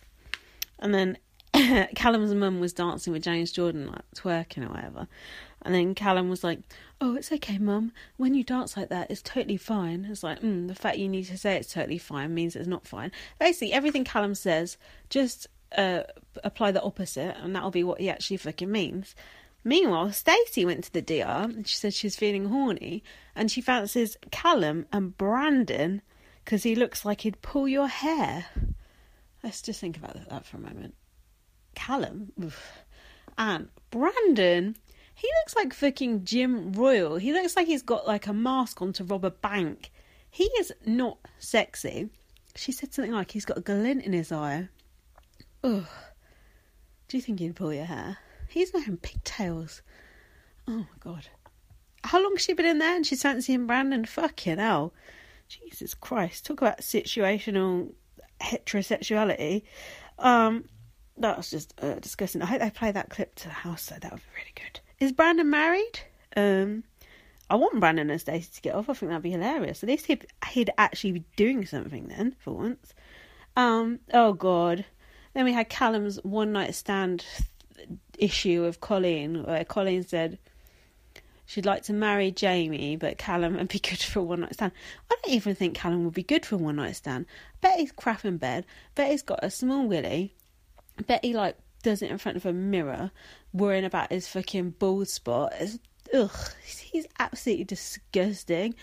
[0.79, 1.17] and then
[1.95, 5.09] Callum's mum was dancing with James Jordan, like twerking or whatever.
[5.63, 6.61] And then Callum was like,
[7.01, 7.93] Oh, it's okay, mum.
[8.17, 10.07] When you dance like that, it's totally fine.
[10.09, 12.87] It's like, mm, the fact you need to say it's totally fine means it's not
[12.87, 13.11] fine.
[13.39, 14.77] Basically, everything Callum says,
[15.11, 16.03] just uh,
[16.45, 19.15] apply the opposite, and that'll be what he actually fucking means.
[19.65, 23.05] Meanwhile, Stacey went to the DR and she said she's feeling horny
[23.37, 26.03] and she fancies Callum and Brandon
[26.45, 28.47] because he looks like he'd pull your hair.
[29.43, 30.95] Let's just think about that for a moment.
[31.75, 32.85] Callum oof,
[33.39, 34.77] and Brandon.
[35.15, 37.17] He looks like fucking Jim Royle.
[37.17, 39.91] He looks like he's got like a mask on to rob a bank.
[40.31, 42.09] He is not sexy.
[42.57, 44.69] She said something like he's got a glint in his eye.
[45.63, 45.87] Ugh.
[47.09, 48.19] Do you think he'd pull your hair?
[48.49, 49.83] He's wearing pigtails.
[50.67, 51.29] Oh my god.
[52.05, 54.05] How long's she been in there and she's fancying Brandon?
[54.05, 54.93] Fucking hell.
[55.49, 56.47] Jesus Christ.
[56.47, 57.93] Talk about situational
[58.41, 59.63] heterosexuality.
[60.19, 60.65] Um,
[61.19, 62.43] that was just uh, disgusting.
[62.43, 64.81] I hope they play that clip to the house, so that would be really good.
[64.99, 66.01] Is Brandon married?
[66.37, 66.85] Um,
[67.51, 68.89] I want Brandon and Stacey to get off.
[68.89, 69.83] I think that'd be hilarious.
[69.83, 72.95] At least he'd, he'd actually be doing something then, for once.
[73.57, 74.85] Um, oh god.
[75.35, 77.25] Then we had Callum's one night stand
[78.19, 80.39] issue with Coleen, where Coleen said
[81.47, 84.73] she'd like to marry Jamie, but Callum would be good for a one night stand.
[85.11, 87.27] I don't even think Callum would be good for a one night stand.
[87.61, 88.65] bet he's crap in bed.
[88.95, 90.35] Bet he's got a small willy.
[91.03, 93.11] Betty like does it in front of a mirror,
[93.53, 95.53] worrying about his fucking bald spot.
[95.59, 95.79] It's,
[96.15, 96.31] ugh,
[96.65, 98.75] he's absolutely disgusting.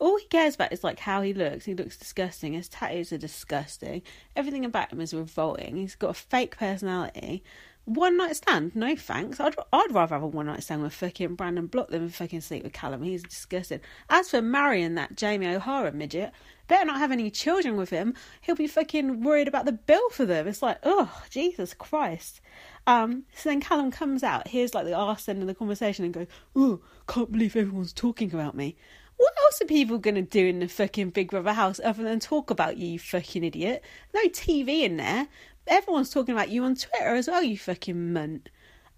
[0.00, 1.64] All he cares about is like how he looks.
[1.64, 2.52] He looks disgusting.
[2.52, 4.02] His tattoos are disgusting.
[4.36, 5.76] Everything about him is revolting.
[5.76, 7.42] He's got a fake personality.
[7.88, 9.40] One night stand, no thanks.
[9.40, 12.62] I'd I'd rather have a one night stand with fucking Brandon Block than fucking sleep
[12.62, 13.02] with Callum.
[13.02, 13.80] He's disgusting.
[14.10, 16.32] As for marrying that Jamie O'Hara midget,
[16.66, 18.12] better not have any children with him.
[18.42, 20.46] He'll be fucking worried about the bill for them.
[20.46, 22.42] It's like, oh, Jesus Christ.
[22.86, 26.12] Um, so then Callum comes out, here's like the arse end of the conversation and
[26.12, 28.76] goes, oh, can't believe everyone's talking about me.
[29.16, 32.20] What else are people going to do in the fucking Big Brother house other than
[32.20, 33.82] talk about you, you fucking idiot?
[34.14, 35.26] No TV in there.
[35.68, 38.46] Everyone's talking about you on Twitter as well, you fucking munt.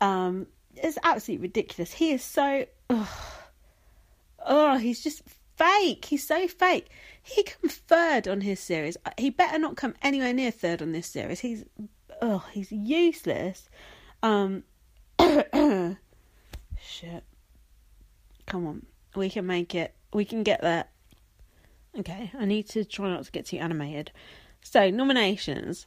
[0.01, 0.47] Um,
[0.77, 1.93] it's absolutely ridiculous.
[1.93, 2.67] He is so.
[4.47, 5.21] Oh, he's just
[5.57, 6.07] fake.
[6.07, 6.89] He's so fake.
[7.23, 8.97] He come third on his series.
[9.19, 11.41] He better not come anywhere near third on this series.
[11.41, 11.65] He's.
[12.23, 13.69] Oh, he's useless.
[14.23, 14.63] Um.
[15.19, 15.99] shit.
[18.47, 18.87] Come on.
[19.15, 20.85] We can make it we can get there.
[21.99, 24.13] Okay, I need to try not to get too animated.
[24.63, 25.87] So nominations.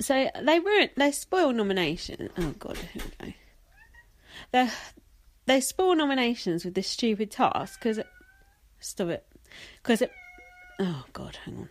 [0.00, 2.30] So they ruin, they spoil nomination.
[2.38, 3.32] Oh god, here we go.
[4.52, 4.70] They
[5.46, 8.00] they spoil nominations with this stupid task because
[8.80, 9.26] stop it
[9.82, 10.10] because it.
[10.78, 11.68] Oh god, hang on.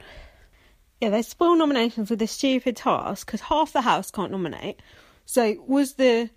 [1.00, 4.82] Yeah, they spoil nominations with this stupid task because half the house can't nominate.
[5.26, 6.30] So was the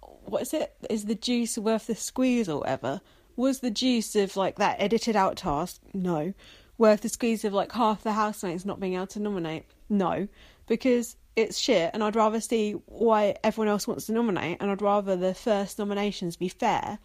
[0.00, 0.74] what is it?
[0.88, 3.00] Is the juice worth the squeeze or whatever?
[3.36, 5.80] Was the juice of like that edited out task?
[5.92, 6.34] No.
[6.78, 9.64] Worth the squeeze of like half the housemates not being able to nominate?
[9.88, 10.28] No.
[10.66, 14.82] Because it's shit and I'd rather see why everyone else wants to nominate and I'd
[14.82, 16.98] rather the first nominations be fair.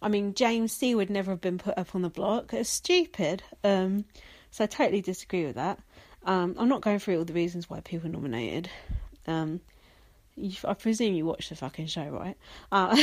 [0.00, 2.52] I mean, James C would never have been put up on the block.
[2.52, 3.42] It's stupid.
[3.62, 4.04] Um,
[4.50, 5.78] so I totally disagree with that.
[6.24, 8.70] Um, I'm not going through all the reasons why people nominated.
[9.26, 9.60] Um,
[10.36, 12.36] you, I presume you watch the fucking show, right?
[12.72, 12.96] Uh,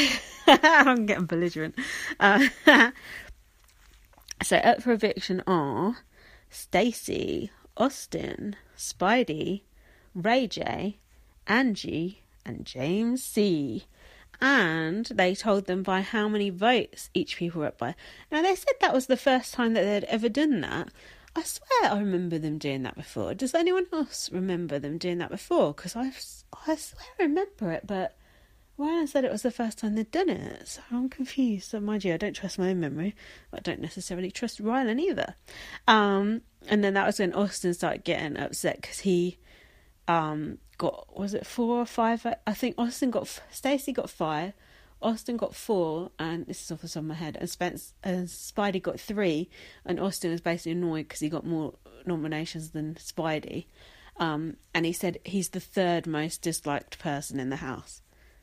[0.48, 1.76] I'm getting belligerent.
[2.20, 2.48] Uh,
[4.44, 5.98] so up for eviction are
[6.50, 9.62] Stacey, Austin, Speidi,
[10.14, 10.98] Ray J,
[11.48, 13.86] Angie, and James C.
[14.40, 17.96] And they told them by how many votes each people were up by.
[18.32, 20.90] Now they said that was the first time that they'd ever done that.
[21.36, 23.34] I swear I remember them doing that before.
[23.34, 25.74] Does anyone else remember them doing that before?
[25.74, 26.12] Because I,
[26.68, 28.18] I swear I remember it, but
[28.78, 31.70] Rylan said it was the first time they'd done it, so I'm confused.
[31.70, 33.16] So mind you, I don't trust my own memory.
[33.54, 35.36] I don't necessarily trust Rylan either.
[35.88, 39.38] Um, and then that was when Austin started getting upset because he
[40.12, 42.26] um, got was it four or five?
[42.46, 44.54] I think Austin got Stacey got five.
[45.02, 48.28] Austin got four, and this is off the top of my head, and Spence and
[48.28, 49.50] Speidi got three,
[49.84, 51.74] and Austin was basically annoyed because he got more
[52.06, 53.66] nominations than Speidi.
[54.18, 58.02] Um, and he said he's the third most disliked person in the house.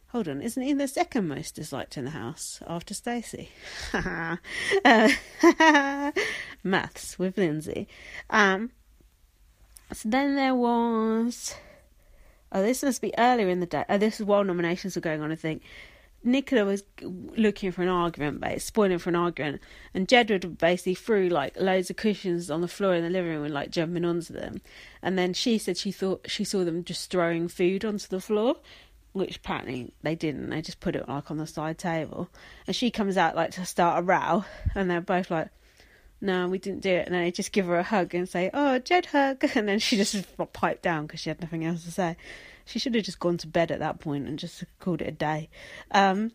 [0.09, 3.51] Hold on, isn't he the second most disliked in the house after Stacey?
[3.93, 4.37] uh,
[6.65, 7.87] maths with Lindsay.
[8.31, 8.71] Um,
[9.93, 11.55] so then there was.
[12.51, 13.85] Oh, this must be earlier in the day.
[13.89, 15.63] Oh, this is while nominations were going on, I think.
[16.25, 19.63] Nicola was looking for an argument, but spoiling for an argument,
[19.95, 23.45] and Jedward basically threw like loads of cushions on the floor in the living room
[23.45, 24.61] and like jumping onto them.
[25.01, 28.57] And then she said she thought she saw them just throwing food onto the floor,
[29.13, 30.51] which apparently they didn't.
[30.51, 32.29] They just put it like on the side table.
[32.67, 35.51] And she comes out like to start a row, and they're both like,
[36.21, 38.51] "No, we didn't do it." And then they just give her a hug and say,
[38.53, 41.91] "Oh, Jed hug," and then she just piped down because she had nothing else to
[41.91, 42.17] say.
[42.65, 45.13] She should have just gone to bed at that point and just called it a
[45.13, 45.49] day.
[45.91, 46.33] Um,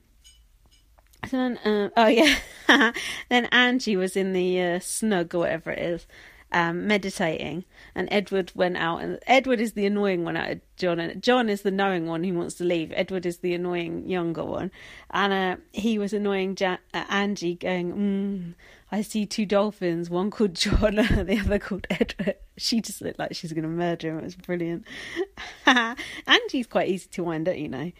[1.30, 2.36] so then, uh, oh yeah,
[3.30, 6.08] then Angie was in the uh, snug or whatever it is,
[6.54, 9.02] um, meditating, and Edward went out.
[9.02, 12.24] And Edward is the annoying one out of John, and John is the knowing one
[12.24, 12.94] who wants to leave.
[12.96, 14.72] Edward is the annoying younger one,
[15.12, 18.54] and uh, he was annoying ja- uh, Angie, going, mm,
[18.92, 22.36] I see two dolphins, one called John the other called Edward.
[22.56, 24.20] She just looked like she's going to murder him.
[24.20, 24.86] It was brilliant.
[25.66, 27.92] Angie's quite easy to wind up, you know.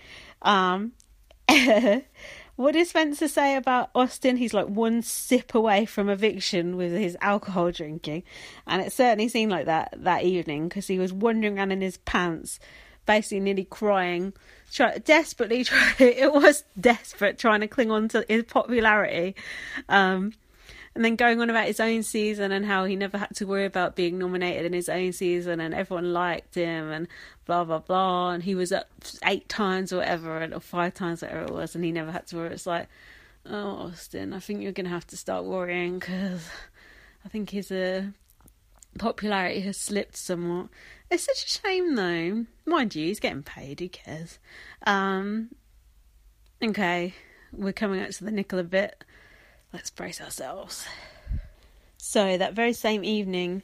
[0.44, 0.92] Um,
[2.56, 4.38] what did Spencer say about Austin?
[4.38, 8.24] He's like one sip away from eviction with his alcohol drinking.
[8.68, 11.98] And it certainly seemed like that that evening because he was wandering around in his
[11.98, 12.60] pants,
[13.08, 14.34] basically nearly crying,
[14.72, 15.96] try, desperately trying.
[16.00, 19.36] It was desperate trying to cling on to his popularity.
[19.90, 20.34] Um,
[20.96, 23.66] and then going on about his own season and how he never had to worry
[23.66, 27.08] about being nominated in his own season and everyone liked him and
[27.46, 28.32] blah blah blah.
[28.32, 28.90] And he was up
[29.26, 32.38] eight times or whatever or five times whatever it was and he never had to
[32.38, 32.54] worry.
[32.54, 32.88] It's like
[33.46, 36.50] oh austin i think you're gonna have to start worrying because
[37.26, 38.04] i think his uh,
[39.00, 40.68] popularity has slipped somewhat.
[41.10, 42.46] It's such a shame though.
[42.66, 44.40] Mind you he's getting paid who cares?
[44.86, 45.50] Um
[46.64, 47.14] okay
[47.52, 49.04] we're coming up to the nickel a bit
[49.74, 50.86] Let's brace ourselves.
[51.98, 53.64] So, that very same evening,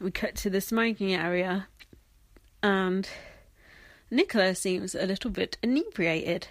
[0.00, 1.68] we cut to the smoking area,
[2.62, 3.06] and
[4.10, 6.48] Nicola seems a little bit inebriated.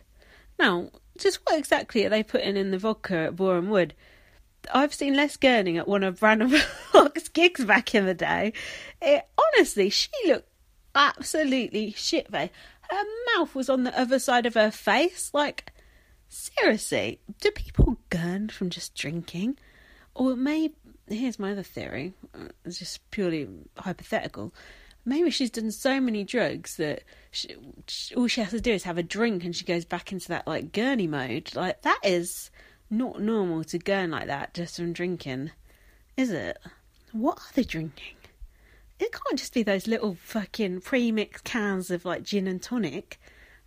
[0.60, 3.92] Now, just what exactly are they putting in the vodka at Borehamwood?
[4.72, 6.54] I've seen Les Gurning at one of Brandon
[6.92, 8.54] Block's gigs back in the day.
[9.02, 10.50] It, honestly, she looked
[10.94, 12.54] absolutely shit faced.
[12.90, 13.04] Her
[13.34, 15.32] mouth was on the other side of her face.
[15.34, 15.72] Like,
[16.30, 19.58] Seriously, do people gurn from just drinking?
[20.16, 20.74] or maybe
[21.08, 22.14] here's my other theory.
[22.36, 24.54] uh, It's just purely hypothetical.
[25.06, 27.56] Maybe she's done so many drugs that she,
[28.18, 30.46] all she has to do is have a drink and she goes back into that
[30.46, 31.52] like gurney mode.
[31.56, 32.52] Like that is
[32.90, 35.52] not normal to gurn like that just from drinking,
[36.18, 36.58] is it?
[37.12, 38.18] What are they drinking?
[39.00, 43.20] It can't just be those little fucking pre-mixed cans of like gin and tonic.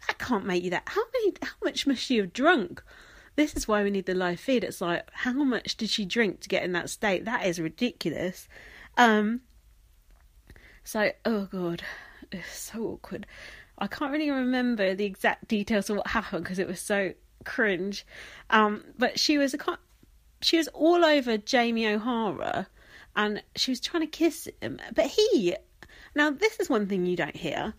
[0.06, 0.84] That can't make you that.
[0.86, 1.34] How many?
[1.42, 2.82] How much must she have drunk?
[3.34, 4.64] This is why we need the live feed.
[4.64, 7.24] It's like, how much did she drink to get in that state?
[7.24, 8.48] That is ridiculous.
[8.96, 9.40] Um.
[10.84, 11.82] So, oh god,
[12.32, 13.26] it's so awkward.
[13.78, 18.06] I can't really remember the exact details of what happened because it was so cringe.
[18.50, 19.78] Um, but she was a
[20.40, 22.68] she was all over Jamie O'Hara,
[23.16, 24.80] and she was trying to kiss him.
[24.94, 25.56] But he,
[26.14, 27.74] now this is one thing you don't hear.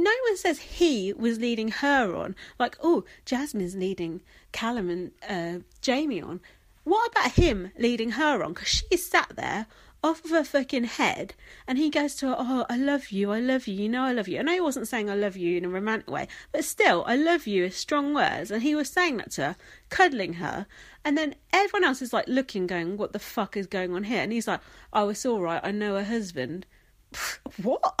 [0.00, 2.34] No one says he was leading her on.
[2.58, 6.40] Like, oh, Jasmine's leading Calum and uh, Jamie on.
[6.84, 8.54] What about him leading her on?
[8.54, 9.66] Because she's sat there
[10.02, 11.34] off of her fucking head,
[11.68, 14.12] and he goes to her, "Oh, I love you, I love you, you know I
[14.12, 16.64] love you." I know he wasn't saying "I love you" in a romantic way, but
[16.64, 19.56] still, "I love you" is strong words, and he was saying that to her,
[19.90, 20.66] cuddling her,
[21.04, 24.22] and then everyone else is like looking, going, "What the fuck is going on here?"
[24.22, 24.60] And he's like,
[24.94, 25.60] "Oh, it's all right.
[25.62, 26.64] I know her husband."
[27.62, 28.00] what?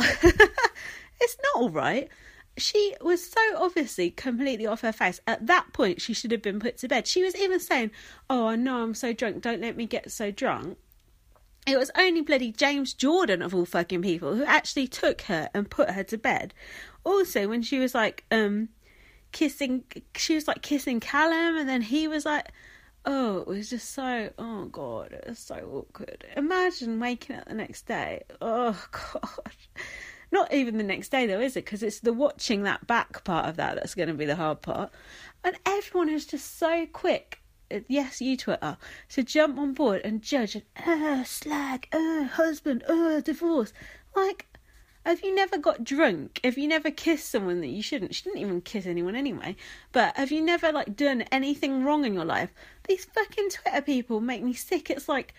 [1.20, 2.08] it's not all right.
[2.56, 5.20] She was so obviously completely off her face.
[5.26, 7.06] At that point, she should have been put to bed.
[7.06, 7.90] She was even saying,
[8.28, 9.42] Oh, I know I'm so drunk.
[9.42, 10.78] Don't let me get so drunk.
[11.66, 15.70] It was only bloody James Jordan, of all fucking people, who actually took her and
[15.70, 16.54] put her to bed.
[17.04, 18.70] Also, when she was like, um,
[19.32, 19.84] kissing,
[20.16, 22.50] she was like kissing Calum, and then he was like,
[23.06, 26.26] Oh, it was just so, oh god, it was so awkward.
[26.36, 28.22] Imagine waking up the next day.
[28.42, 29.52] Oh god.
[30.32, 31.64] Not even the next day though, is it?
[31.64, 34.62] Because it's the watching that back part of that that's going to be the hard
[34.62, 34.90] part.
[35.42, 37.40] And everyone is just so quick.
[37.70, 38.76] uh, Yes, you Twitter
[39.10, 43.72] to jump on board and judge and uh, slag, uh, husband, uh, divorce.
[44.14, 44.46] Like,
[45.06, 46.40] have you never got drunk?
[46.44, 48.14] Have you never kissed someone that you shouldn't?
[48.14, 49.56] She didn't even kiss anyone anyway.
[49.92, 52.52] But have you never like done anything wrong in your life?
[52.86, 54.90] These fucking Twitter people make me sick.
[54.90, 55.34] It's like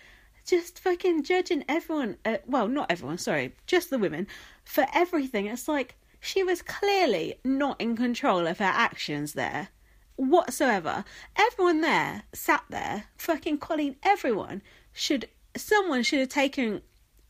[0.46, 2.16] just fucking judging everyone.
[2.24, 3.18] Uh, well, not everyone.
[3.18, 4.26] Sorry, just the women
[4.64, 5.46] for everything.
[5.46, 9.68] It's like she was clearly not in control of her actions there
[10.16, 11.04] whatsoever.
[11.36, 13.96] Everyone there sat there, fucking Coleen.
[14.02, 14.62] Everyone
[14.92, 15.28] should.
[15.54, 16.80] Someone should have taken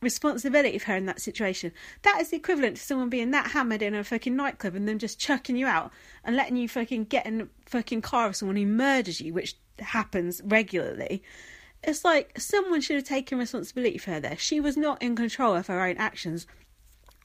[0.03, 1.71] responsibility for her in that situation.
[2.03, 4.99] That is the equivalent to someone being that hammered in a fucking nightclub and them
[4.99, 5.91] just chucking you out
[6.23, 9.55] and letting you fucking get in a fucking car of someone who murders you, which
[9.79, 11.23] happens regularly.
[11.83, 14.37] It's like someone should have taken responsibility for her there.
[14.37, 16.47] She was not in control of her own actions.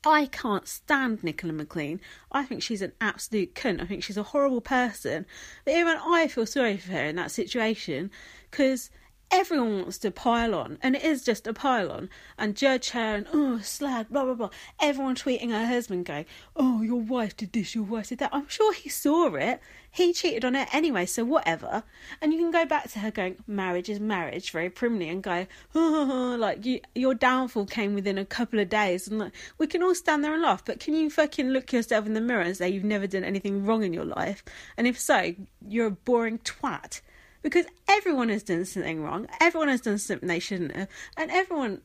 [0.05, 2.01] I can't stand Nicola McLean.
[2.33, 3.81] I think she's an absolute cunt.
[3.81, 5.27] I think she's a horrible person.
[5.65, 8.11] But even I feel sorry for her in that situation
[8.51, 8.91] because
[9.31, 12.09] everyone wants to pile on, and it is just a pile on,
[12.39, 14.51] and judge her and oh slag, blah blah blah.
[14.81, 16.27] Everyone tweeting her husband going,
[16.57, 18.31] oh your wife did this, your wife did that.
[18.33, 19.61] I'm sure he saw it.
[19.91, 21.83] He cheated on her anyway, so whatever.
[22.21, 25.47] And you can go back to her going, marriage is marriage, very primly, and go,
[25.75, 29.83] oh, like you, your downfall came within a couple of days, and like we can
[29.83, 30.65] all stand there and laugh.
[30.65, 33.65] But can you fucking look yourself in the mirror and say you've never done anything
[33.65, 34.45] wrong in your life?
[34.77, 35.35] And if so,
[35.67, 37.01] you're a boring twat
[37.49, 39.27] because everyone has done something wrong.
[39.41, 41.81] Everyone has done something they shouldn't have, and everyone.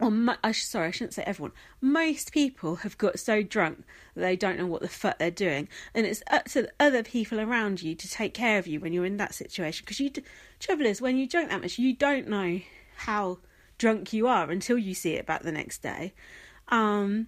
[0.00, 0.10] Or
[0.54, 1.52] sorry, I shouldn't say everyone.
[1.82, 5.68] Most people have got so drunk that they don't know what the fuck they're doing,
[5.94, 8.94] and it's up to the other people around you to take care of you when
[8.94, 9.84] you're in that situation.
[9.84, 10.24] Because you, d-
[10.58, 12.60] trouble is, when you drink that much, you don't know
[12.96, 13.40] how
[13.76, 16.14] drunk you are until you see it back the next day.
[16.68, 17.26] Um,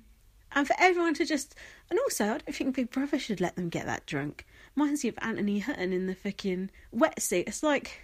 [0.52, 1.54] and for everyone to just,
[1.90, 4.46] and also, I don't think Big Brother should let them get that drunk.
[4.74, 7.44] Reminds me of Anthony Hutton in the fucking wetsuit.
[7.46, 8.00] It's like,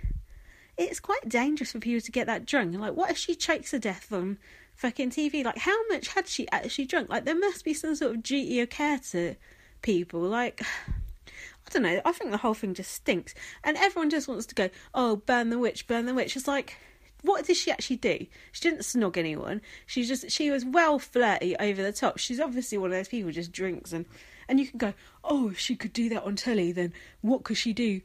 [0.77, 2.77] it's quite dangerous for people to get that drunk.
[2.79, 4.39] Like, what if she chokes to death on
[4.75, 5.45] fucking TV?
[5.45, 7.09] Like, how much had she actually drunk?
[7.09, 9.37] Like, there must be some sort of duty of care to
[9.83, 10.21] people.
[10.21, 10.63] Like,
[11.27, 12.01] I don't know.
[12.05, 13.35] I think the whole thing just stinks.
[13.65, 16.37] And everyone just wants to go, oh, burn the witch, burn the witch.
[16.37, 16.77] It's like,
[17.23, 18.27] what did she actually do?
[18.53, 19.61] She didn't snog anyone.
[19.87, 22.19] She just she was well flirty over the top.
[22.19, 24.07] She's obviously one of those people who just drinks and
[24.49, 24.95] and you can go,
[25.25, 28.01] oh, if she could do that on telly, then what could she do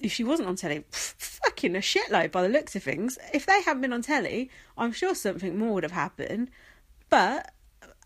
[0.00, 0.84] if she wasn't on telly?
[0.90, 3.18] Pff, fucking a shitload by the looks of things.
[3.32, 6.50] If they hadn't been on telly, I'm sure something more would have happened.
[7.10, 7.52] But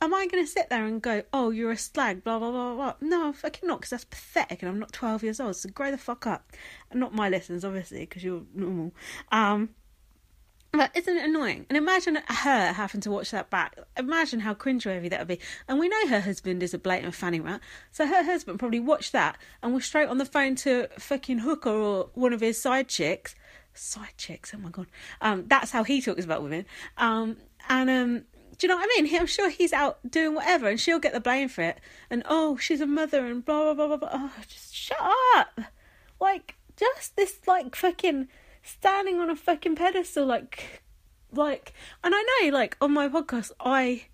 [0.00, 2.74] am I going to sit there and go, oh, you're a slag, blah, blah, blah,
[2.74, 2.94] blah?
[3.00, 5.90] No, I'm fucking not, because that's pathetic, and I'm not 12 years old, so grow
[5.90, 6.52] the fuck up.
[6.92, 8.92] Not my lessons, obviously, because you're normal.
[9.32, 9.70] Um,
[10.72, 11.66] but isn't it annoying?
[11.68, 13.78] And imagine her having to watch that back.
[13.96, 15.40] Imagine how cringeworthy that would be.
[15.66, 17.60] And we know her husband is a blatant fanny rat,
[17.90, 21.70] so her husband probably watched that and was straight on the phone to fucking Hooker
[21.70, 23.34] or one of his side chicks,
[23.74, 24.52] side chicks.
[24.54, 24.86] Oh my god.
[25.20, 26.66] Um, that's how he talks about women.
[26.96, 27.36] Um,
[27.68, 28.24] and um,
[28.58, 29.16] do you know what I mean?
[29.16, 31.78] I'm sure he's out doing whatever, and she'll get the blame for it.
[32.10, 34.10] And oh, she's a mother, and blah blah blah blah blah.
[34.12, 34.98] Oh, just shut
[35.36, 35.60] up!
[36.20, 38.28] Like, just this like fucking
[38.68, 40.82] standing on a fucking pedestal, like,
[41.32, 41.72] like.
[42.04, 44.06] And I know, like on my podcast, I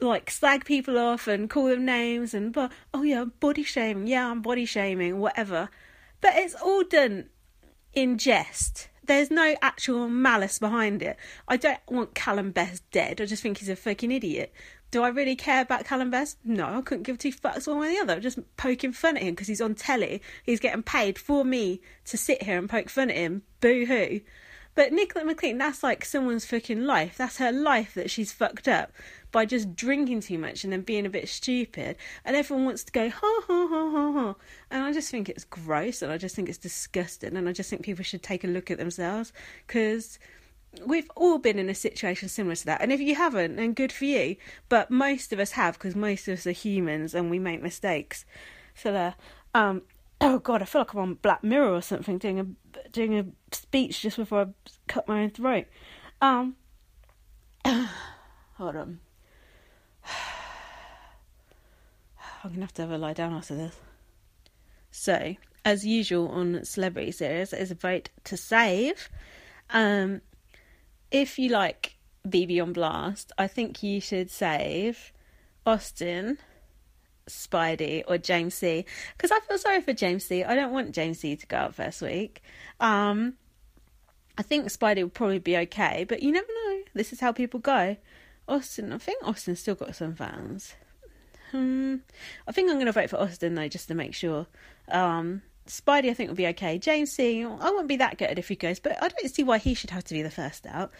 [0.00, 4.06] like slag people off and call them names and but oh yeah, body shaming.
[4.06, 5.68] Yeah, I'm body shaming, whatever.
[6.20, 7.28] But it's all done
[7.92, 8.88] in jest.
[9.04, 11.16] There's no actual malice behind it.
[11.48, 13.20] I don't want Calum Best dead.
[13.20, 14.52] I just think he's a fucking idiot.
[14.92, 16.36] Do I really care about Calum Best?
[16.44, 18.12] No, I couldn't give two fucks one way or the other.
[18.14, 20.20] I'm just poking fun at him because he's on telly.
[20.44, 23.42] He's getting paid for me to sit here and poke fun at him.
[23.62, 24.20] Boo hoo.
[24.74, 27.16] But Nicola McLean, that's like someone's fucking life.
[27.16, 28.92] That's her life that she's fucked up
[29.30, 31.96] by just drinking too much and then being a bit stupid.
[32.22, 34.34] And everyone wants to go, ha ha ha ha ha.
[34.70, 37.34] And I just think it's gross and I just think it's disgusting.
[37.38, 39.32] And I just think people should take a look at themselves
[39.66, 40.18] because
[40.84, 42.80] we've all been in a situation similar to that.
[42.80, 44.36] And if you haven't, then good for you.
[44.68, 48.24] But most of us have because most of us are humans and we make mistakes.
[48.74, 49.14] So there.
[49.54, 49.82] Um,
[50.20, 52.46] oh god, I feel like I'm on Black Mirror or something doing a
[52.90, 54.46] doing a speech just before I
[54.88, 55.66] cut my own throat.
[56.20, 56.56] Um,
[57.66, 59.00] hold on.
[62.44, 63.76] I'm gonna have to have a lie down after this.
[64.90, 69.08] So, as usual on Celebrity Series, is a vote to save.
[69.70, 70.20] Um,
[71.12, 71.96] if you like
[72.26, 75.12] BB on Blast, I think you should save
[75.66, 76.38] Austin,
[77.28, 78.84] Speidi, or James C.
[79.16, 80.42] Because I feel sorry for James C.
[80.42, 82.42] I don't want James C to go out first week.
[82.80, 83.34] Um,
[84.38, 86.82] I think Speidi will probably be okay, but you never know.
[86.94, 87.96] This is how people go.
[88.48, 90.74] Austin, I think Austin's still got some fans.
[91.50, 91.96] Hmm.
[92.48, 94.46] I think I'm going to vote for Austin though, just to make sure.
[94.90, 96.78] Um, Speidi, I think will be okay.
[96.78, 99.58] James C, I won't be that good if he goes, but I don't see why
[99.58, 100.90] he should have to be the first out.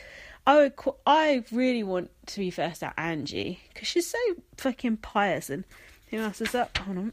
[0.47, 0.73] I would,
[1.07, 4.19] I really want to be first out Angie because she's so
[4.57, 5.51] fucking pious.
[5.51, 5.65] And
[6.11, 6.77] who else is up?
[6.79, 7.13] Hold on.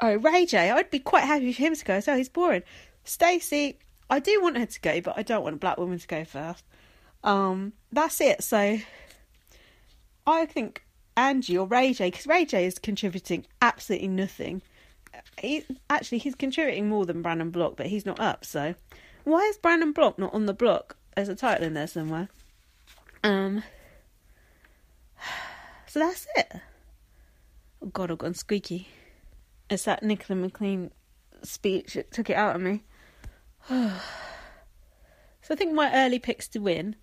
[0.00, 0.70] Oh, Ray J.
[0.70, 2.16] I'd be quite happy for him to go well.
[2.16, 2.62] He's boring.
[3.04, 3.78] Stacey,
[4.10, 6.24] I do want her to go, but I don't want a black woman to go
[6.24, 6.64] first.
[7.24, 8.42] Um, that's it.
[8.44, 8.78] So
[10.26, 10.84] I think
[11.16, 14.62] Angie or Ray J, because Ray J is contributing absolutely nothing.
[15.40, 18.44] He actually he's contributing more than Brandon Block, but he's not up.
[18.44, 18.74] So
[19.24, 20.96] why is Brandon Block not on the block?
[21.14, 22.28] There's a title in there somewhere.
[23.22, 23.62] Um.
[25.88, 26.52] So that's it.
[27.82, 28.88] Oh God, I've gone squeaky.
[29.70, 30.90] It's that Nicola McLean
[31.42, 32.82] speech that took it out of me.
[33.68, 33.90] so
[35.50, 36.96] I think my early picks to win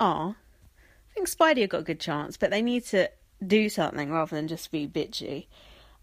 [0.00, 0.36] are.
[1.10, 3.10] I think Speidi got a good chance, but they need to
[3.44, 5.46] do something rather than just be bitchy.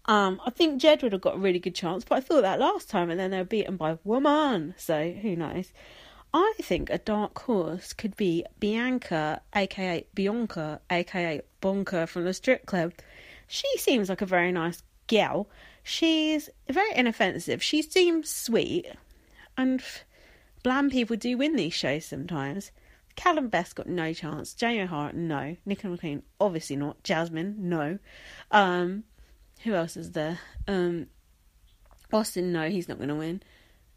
[0.08, 2.58] Um, I think Jed would have got a really good chance, but I thought that
[2.58, 4.74] last time, and then they were beaten by Woman.
[4.78, 5.70] So who knows?
[6.32, 12.64] I think a dark horse could be Bianca, aka Bianca, aka Bonker from the strip
[12.64, 12.94] club.
[13.46, 15.46] She seems like a very nice gal.
[15.82, 17.62] She's very inoffensive.
[17.62, 18.86] She seems sweet,
[19.58, 19.82] and
[20.62, 22.72] bland people do win these shows sometimes.
[23.14, 24.54] Calum Best got no chance.
[24.54, 25.56] Jamie O'Hara, no.
[25.66, 27.02] Nicola McLean, obviously not.
[27.02, 27.98] Jasmine, no.
[28.50, 29.04] Um,
[29.64, 30.38] who else is there?
[30.66, 31.06] Um,
[32.12, 33.42] Austin, no, he's not going to win.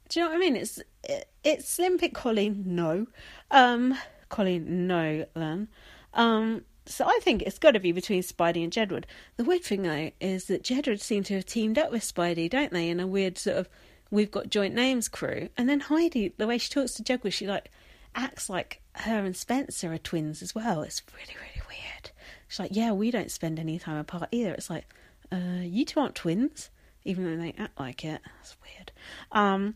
[0.09, 0.55] Do you know what I mean?
[0.55, 3.07] It's it, it's Slim Pick Coleen, no.
[3.49, 3.97] Um,
[4.29, 5.25] Coleen, no.
[5.33, 5.69] Then,
[6.13, 9.05] um, so I think it's got to be between Speidi and Jedward.
[9.37, 12.73] The weird thing though is that Jedward seem to have teamed up with Speidi, don't
[12.73, 12.89] they?
[12.89, 13.69] In a weird sort of
[14.11, 15.49] we've got joint names crew.
[15.57, 17.71] And then Heidi, the way she talks to Jedward, she like
[18.13, 20.81] acts like her and Spencer are twins as well.
[20.81, 22.11] It's really, really weird.
[22.47, 24.51] She's like, yeah, we don't spend any time apart either.
[24.51, 24.85] It's like,
[25.31, 26.69] uh, you two aren't twins,
[27.03, 28.21] even though they act like it.
[28.37, 28.91] That's weird.
[29.31, 29.75] Um,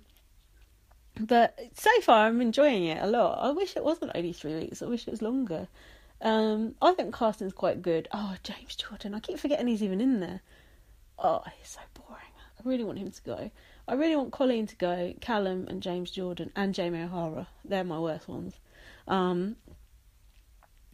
[1.19, 3.39] but so far, I'm enjoying it a lot.
[3.41, 4.81] I wish it wasn't only three weeks.
[4.81, 5.67] I wish it was longer.
[6.21, 8.07] Um, I think casting's quite good.
[8.11, 9.13] Oh, James Jordan.
[9.13, 10.41] I keep forgetting he's even in there.
[11.17, 12.21] Oh, he's so boring.
[12.59, 13.51] I really want him to go.
[13.87, 17.47] I really want Coleen to go, Calum and James Jordan and Jamie O'Hara.
[17.63, 18.55] They're my worst ones.
[19.07, 19.55] Um,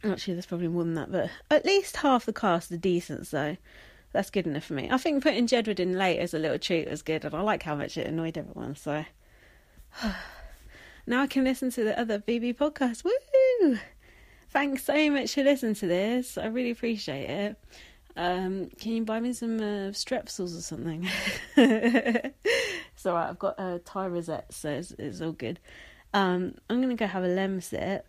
[0.04, 3.56] actually, there's probably more than that, but at least half the cast are decent, so
[4.12, 4.88] that's good enough for me.
[4.90, 7.62] I think putting Jedward in late as a little treat was good, and I like
[7.62, 9.04] how much it annoyed everyone, so.
[11.06, 13.04] now I can listen to the other BB podcast.
[13.04, 13.78] Woo!
[14.50, 16.36] Thanks so much for listening to this.
[16.36, 17.56] I really appreciate it.
[18.16, 21.08] Um, can you buy me some uh, strepsils or something?
[21.56, 25.58] it's alright, I've got a Tyrozets, so it's, it's all good.
[26.12, 28.02] Um, I'm gonna go have a Lemsip.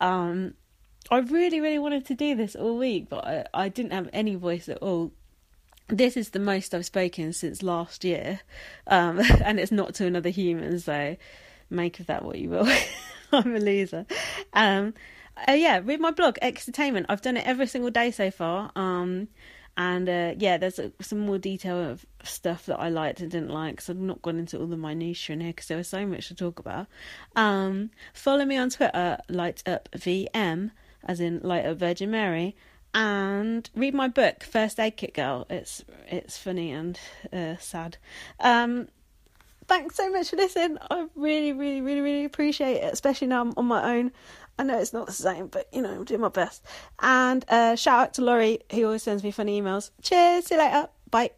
[0.00, 0.54] Um,
[1.10, 4.36] I really, really wanted to do this all week, but I, I didn't have any
[4.36, 5.12] voice at all.
[5.88, 8.40] This is the most I've spoken since last year,
[8.86, 11.16] um, and it's not to another human, so
[11.70, 12.68] make of that what you will.
[13.32, 14.06] I'm a loser.
[14.52, 14.94] Um,
[15.46, 17.06] uh, yeah, read my blog, Entertainment.
[17.08, 18.70] I've done it every single day so far.
[18.74, 19.28] Um,
[19.76, 23.50] and uh, yeah, there's a, some more detail of stuff that I liked and didn't
[23.50, 23.80] like.
[23.80, 26.28] So I've not gone into all the minutiae in here because there was so much
[26.28, 26.88] to talk about.
[27.36, 30.72] Um, follow me on Twitter, Light Up VM,
[31.04, 32.56] as in Light Up Virgin Mary,
[32.94, 35.46] and read my book, First Aid Kit Girl.
[35.50, 36.98] It's it's funny and
[37.32, 37.96] uh, sad.
[38.40, 38.88] Um,
[39.66, 40.78] thanks so much for listening.
[40.90, 44.12] I really, really, really, really appreciate it, especially now I'm on my own.
[44.58, 46.64] I know it's not the same, but you know, I'm doing my best.
[47.00, 49.90] And uh, shout out to Laurie, who always sends me funny emails.
[50.02, 50.88] Cheers, see you later.
[51.10, 51.30] Bye.